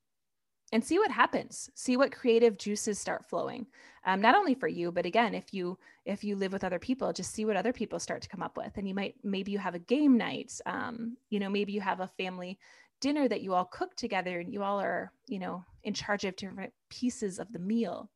and 0.71 0.83
see 0.83 0.99
what 0.99 1.11
happens. 1.11 1.69
See 1.75 1.97
what 1.97 2.11
creative 2.11 2.57
juices 2.57 2.99
start 2.99 3.25
flowing 3.29 3.65
um, 4.05 4.21
not 4.21 4.35
only 4.35 4.53
for 4.53 4.67
you 4.67 4.91
but 4.91 5.05
again 5.05 5.33
if 5.33 5.53
you 5.53 5.77
if 6.05 6.23
you 6.23 6.35
live 6.35 6.53
with 6.53 6.63
other 6.63 6.79
people 6.79 7.11
just 7.13 7.33
see 7.33 7.45
what 7.45 7.55
other 7.55 7.73
people 7.73 7.99
start 7.99 8.21
to 8.21 8.29
come 8.29 8.41
up 8.41 8.57
with. 8.57 8.71
And 8.77 8.87
you 8.87 8.93
might 8.93 9.15
maybe 9.23 9.51
you 9.51 9.59
have 9.59 9.75
a 9.75 9.79
game 9.79 10.17
night 10.17 10.53
um, 10.65 11.17
you 11.29 11.39
know 11.39 11.49
maybe 11.49 11.73
you 11.73 11.81
have 11.81 11.99
a 11.99 12.07
family 12.07 12.59
dinner 13.01 13.27
that 13.27 13.41
you 13.41 13.53
all 13.53 13.65
cook 13.65 13.95
together 13.95 14.39
and 14.39 14.53
you 14.53 14.61
all 14.61 14.79
are 14.79 15.11
you 15.27 15.39
know 15.39 15.63
in 15.83 15.93
charge 15.93 16.25
of 16.25 16.35
different 16.35 16.73
pieces 16.89 17.39
of 17.39 17.51
the 17.51 17.59
meal. 17.59 18.09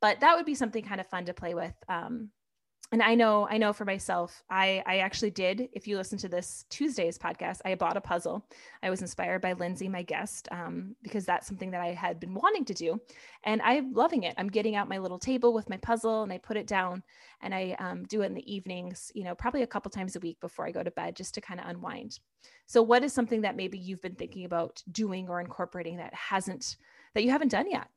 But 0.00 0.20
that 0.20 0.36
would 0.36 0.46
be 0.46 0.54
something 0.54 0.84
kind 0.84 1.00
of 1.00 1.06
fun 1.06 1.24
to 1.24 1.34
play 1.34 1.54
with 1.54 1.74
um, 1.88 2.30
and 2.92 3.02
I 3.02 3.14
know, 3.16 3.48
I 3.50 3.58
know 3.58 3.72
for 3.72 3.84
myself, 3.84 4.44
I, 4.48 4.82
I 4.86 4.98
actually 4.98 5.32
did. 5.32 5.68
If 5.72 5.88
you 5.88 5.96
listen 5.96 6.18
to 6.18 6.28
this 6.28 6.66
Tuesday's 6.70 7.18
podcast, 7.18 7.60
I 7.64 7.74
bought 7.74 7.96
a 7.96 8.00
puzzle. 8.00 8.44
I 8.82 8.90
was 8.90 9.02
inspired 9.02 9.42
by 9.42 9.54
Lindsay, 9.54 9.88
my 9.88 10.02
guest, 10.02 10.48
um, 10.52 10.94
because 11.02 11.26
that's 11.26 11.48
something 11.48 11.72
that 11.72 11.80
I 11.80 11.88
had 11.88 12.20
been 12.20 12.32
wanting 12.32 12.64
to 12.66 12.74
do, 12.74 13.00
and 13.42 13.60
I'm 13.62 13.92
loving 13.92 14.22
it. 14.22 14.34
I'm 14.38 14.48
getting 14.48 14.76
out 14.76 14.88
my 14.88 14.98
little 14.98 15.18
table 15.18 15.52
with 15.52 15.68
my 15.68 15.78
puzzle, 15.78 16.22
and 16.22 16.32
I 16.32 16.38
put 16.38 16.56
it 16.56 16.68
down, 16.68 17.02
and 17.42 17.52
I 17.52 17.76
um, 17.80 18.04
do 18.04 18.22
it 18.22 18.26
in 18.26 18.34
the 18.34 18.52
evenings. 18.54 19.10
You 19.14 19.24
know, 19.24 19.34
probably 19.34 19.62
a 19.62 19.66
couple 19.66 19.90
times 19.90 20.14
a 20.14 20.20
week 20.20 20.38
before 20.40 20.66
I 20.66 20.70
go 20.70 20.84
to 20.84 20.90
bed, 20.92 21.16
just 21.16 21.34
to 21.34 21.40
kind 21.40 21.58
of 21.58 21.66
unwind. 21.66 22.20
So, 22.66 22.82
what 22.82 23.02
is 23.02 23.12
something 23.12 23.40
that 23.40 23.56
maybe 23.56 23.78
you've 23.78 24.02
been 24.02 24.14
thinking 24.14 24.44
about 24.44 24.82
doing 24.92 25.28
or 25.28 25.40
incorporating 25.40 25.96
that 25.96 26.14
hasn't 26.14 26.76
that 27.14 27.24
you 27.24 27.30
haven't 27.30 27.50
done 27.50 27.68
yet? 27.68 27.88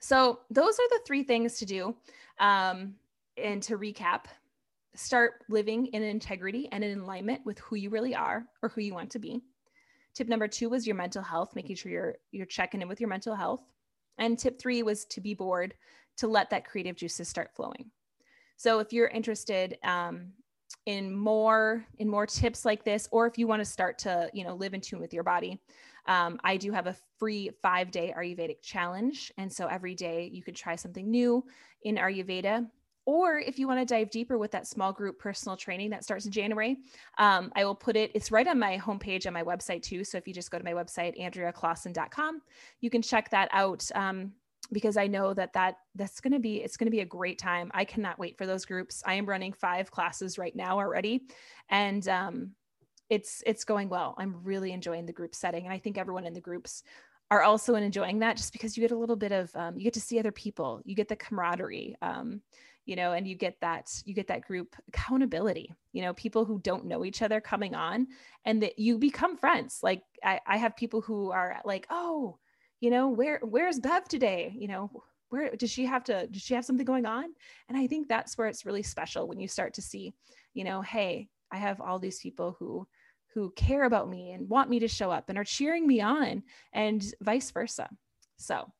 So, 0.00 0.40
those 0.50 0.74
are 0.78 0.88
the 0.90 1.00
three 1.06 1.22
things 1.22 1.58
to 1.58 1.64
do. 1.64 1.96
Um, 2.38 2.96
and 3.36 3.62
to 3.64 3.78
recap, 3.78 4.24
start 4.94 5.44
living 5.48 5.86
in 5.86 6.02
integrity 6.02 6.68
and 6.72 6.84
in 6.84 7.00
alignment 7.00 7.44
with 7.44 7.58
who 7.58 7.76
you 7.76 7.90
really 7.90 8.14
are 8.14 8.44
or 8.62 8.68
who 8.68 8.80
you 8.80 8.94
want 8.94 9.10
to 9.10 9.18
be. 9.18 9.42
Tip 10.14 10.28
number 10.28 10.46
two 10.46 10.68
was 10.68 10.86
your 10.86 10.96
mental 10.96 11.22
health, 11.22 11.54
making 11.56 11.76
sure 11.76 11.90
you're 11.90 12.14
you're 12.30 12.46
checking 12.46 12.80
in 12.80 12.88
with 12.88 13.00
your 13.00 13.08
mental 13.08 13.34
health. 13.34 13.62
And 14.18 14.38
tip 14.38 14.60
three 14.60 14.82
was 14.84 15.04
to 15.06 15.20
be 15.20 15.34
bored, 15.34 15.74
to 16.18 16.28
let 16.28 16.50
that 16.50 16.64
creative 16.64 16.96
juices 16.96 17.28
start 17.28 17.50
flowing. 17.54 17.90
So 18.56 18.78
if 18.78 18.92
you're 18.92 19.08
interested 19.08 19.76
um, 19.82 20.32
in 20.86 21.12
more 21.12 21.84
in 21.98 22.08
more 22.08 22.26
tips 22.26 22.64
like 22.64 22.84
this, 22.84 23.08
or 23.10 23.26
if 23.26 23.38
you 23.38 23.48
want 23.48 23.60
to 23.60 23.64
start 23.64 23.98
to 24.00 24.30
you 24.32 24.44
know 24.44 24.54
live 24.54 24.74
in 24.74 24.80
tune 24.80 25.00
with 25.00 25.12
your 25.12 25.24
body, 25.24 25.60
um, 26.06 26.38
I 26.44 26.56
do 26.56 26.70
have 26.70 26.86
a 26.86 26.96
free 27.18 27.50
five 27.62 27.90
day 27.90 28.14
Ayurvedic 28.16 28.62
challenge, 28.62 29.32
and 29.36 29.52
so 29.52 29.66
every 29.66 29.94
day 29.94 30.30
you 30.32 30.42
can 30.42 30.54
try 30.54 30.76
something 30.76 31.10
new 31.10 31.44
in 31.82 31.96
Ayurveda. 31.96 32.66
Or 33.06 33.38
if 33.38 33.58
you 33.58 33.68
want 33.68 33.80
to 33.80 33.84
dive 33.86 34.10
deeper 34.10 34.38
with 34.38 34.50
that 34.52 34.66
small 34.66 34.92
group 34.92 35.18
personal 35.18 35.56
training 35.56 35.90
that 35.90 36.04
starts 36.04 36.24
in 36.24 36.32
January, 36.32 36.78
um, 37.18 37.52
I 37.54 37.64
will 37.64 37.74
put 37.74 37.96
it, 37.96 38.10
it's 38.14 38.30
right 38.30 38.46
on 38.46 38.58
my 38.58 38.78
homepage 38.78 39.26
on 39.26 39.32
my 39.34 39.42
website 39.42 39.82
too. 39.82 40.04
So 40.04 40.16
if 40.16 40.26
you 40.26 40.32
just 40.32 40.50
go 40.50 40.58
to 40.58 40.64
my 40.64 40.72
website, 40.72 41.20
andreaclausen.com, 41.20 42.40
you 42.80 42.90
can 42.90 43.02
check 43.02 43.30
that 43.30 43.48
out. 43.52 43.88
Um, 43.94 44.32
because 44.72 44.96
I 44.96 45.06
know 45.06 45.34
that 45.34 45.52
that 45.52 45.76
that's 45.94 46.20
going 46.20 46.32
to 46.32 46.38
be 46.38 46.56
it's 46.62 46.76
going 46.76 46.86
to 46.86 46.90
be 46.90 47.00
a 47.00 47.06
great 47.06 47.38
time. 47.38 47.70
I 47.74 47.84
cannot 47.84 48.18
wait 48.18 48.38
for 48.38 48.46
those 48.46 48.64
groups. 48.64 49.02
I 49.04 49.14
am 49.14 49.26
running 49.26 49.52
five 49.52 49.90
classes 49.90 50.38
right 50.38 50.56
now 50.56 50.78
already, 50.78 51.26
and 51.68 52.06
um, 52.08 52.50
it's 53.10 53.42
it's 53.46 53.64
going 53.64 53.88
well. 53.88 54.14
I'm 54.18 54.42
really 54.42 54.72
enjoying 54.72 55.06
the 55.06 55.12
group 55.12 55.34
setting, 55.34 55.64
and 55.64 55.72
I 55.72 55.78
think 55.78 55.98
everyone 55.98 56.24
in 56.24 56.32
the 56.32 56.40
groups 56.40 56.82
are 57.30 57.42
also 57.42 57.74
enjoying 57.74 58.18
that 58.20 58.36
just 58.36 58.52
because 58.52 58.76
you 58.76 58.82
get 58.82 58.90
a 58.90 58.96
little 58.96 59.16
bit 59.16 59.32
of 59.32 59.54
um, 59.54 59.76
you 59.76 59.84
get 59.84 59.94
to 59.94 60.00
see 60.00 60.18
other 60.18 60.32
people, 60.32 60.80
you 60.84 60.94
get 60.94 61.08
the 61.08 61.16
camaraderie. 61.16 61.96
Um, 62.02 62.40
you 62.84 62.96
know 62.96 63.12
and 63.12 63.26
you 63.26 63.34
get 63.34 63.60
that 63.60 63.90
you 64.04 64.14
get 64.14 64.28
that 64.28 64.42
group 64.42 64.76
accountability 64.88 65.74
you 65.92 66.02
know 66.02 66.12
people 66.14 66.44
who 66.44 66.58
don't 66.60 66.84
know 66.84 67.04
each 67.04 67.22
other 67.22 67.40
coming 67.40 67.74
on 67.74 68.06
and 68.44 68.62
that 68.62 68.78
you 68.78 68.98
become 68.98 69.36
friends. 69.36 69.80
Like 69.82 70.02
I, 70.22 70.40
I 70.46 70.56
have 70.56 70.76
people 70.76 71.00
who 71.00 71.30
are 71.30 71.60
like 71.64 71.86
oh 71.90 72.38
you 72.80 72.90
know 72.90 73.08
where 73.08 73.40
where's 73.42 73.80
bev 73.80 74.08
today? 74.08 74.54
You 74.56 74.68
know 74.68 74.90
where 75.30 75.54
does 75.56 75.70
she 75.70 75.86
have 75.86 76.04
to 76.04 76.26
does 76.26 76.42
she 76.42 76.54
have 76.54 76.64
something 76.64 76.86
going 76.86 77.06
on? 77.06 77.26
And 77.68 77.78
i 77.78 77.86
think 77.86 78.08
that's 78.08 78.36
where 78.36 78.48
it's 78.48 78.66
really 78.66 78.82
special 78.82 79.26
when 79.28 79.40
you 79.40 79.48
start 79.48 79.74
to 79.74 79.82
see 79.82 80.14
you 80.52 80.64
know 80.64 80.82
hey 80.82 81.28
i 81.50 81.56
have 81.56 81.80
all 81.80 81.98
these 81.98 82.20
people 82.20 82.56
who 82.58 82.86
who 83.34 83.50
care 83.56 83.84
about 83.84 84.08
me 84.08 84.30
and 84.30 84.48
want 84.48 84.70
me 84.70 84.78
to 84.78 84.88
show 84.88 85.10
up 85.10 85.28
and 85.28 85.36
are 85.36 85.44
cheering 85.44 85.86
me 85.86 86.00
on 86.00 86.42
and 86.72 87.04
vice 87.20 87.50
versa. 87.50 87.88
So 88.36 88.70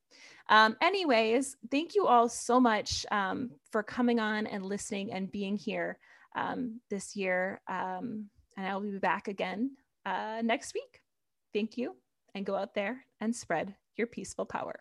um, 0.48 0.76
anyways, 0.82 1.56
thank 1.70 1.94
you 1.94 2.06
all 2.06 2.28
so 2.28 2.60
much 2.60 3.06
um, 3.10 3.50
for 3.70 3.82
coming 3.82 4.20
on 4.20 4.46
and 4.46 4.64
listening 4.64 5.12
and 5.12 5.30
being 5.30 5.56
here 5.56 5.98
um, 6.36 6.80
this 6.90 7.16
year. 7.16 7.60
Um, 7.68 8.28
and 8.56 8.66
I 8.66 8.74
will 8.74 8.82
be 8.82 8.98
back 8.98 9.28
again 9.28 9.72
uh, 10.06 10.40
next 10.42 10.74
week. 10.74 11.00
Thank 11.52 11.78
you, 11.78 11.96
and 12.34 12.44
go 12.44 12.56
out 12.56 12.74
there 12.74 13.06
and 13.20 13.34
spread 13.34 13.74
your 13.96 14.06
peaceful 14.06 14.44
power. 14.44 14.80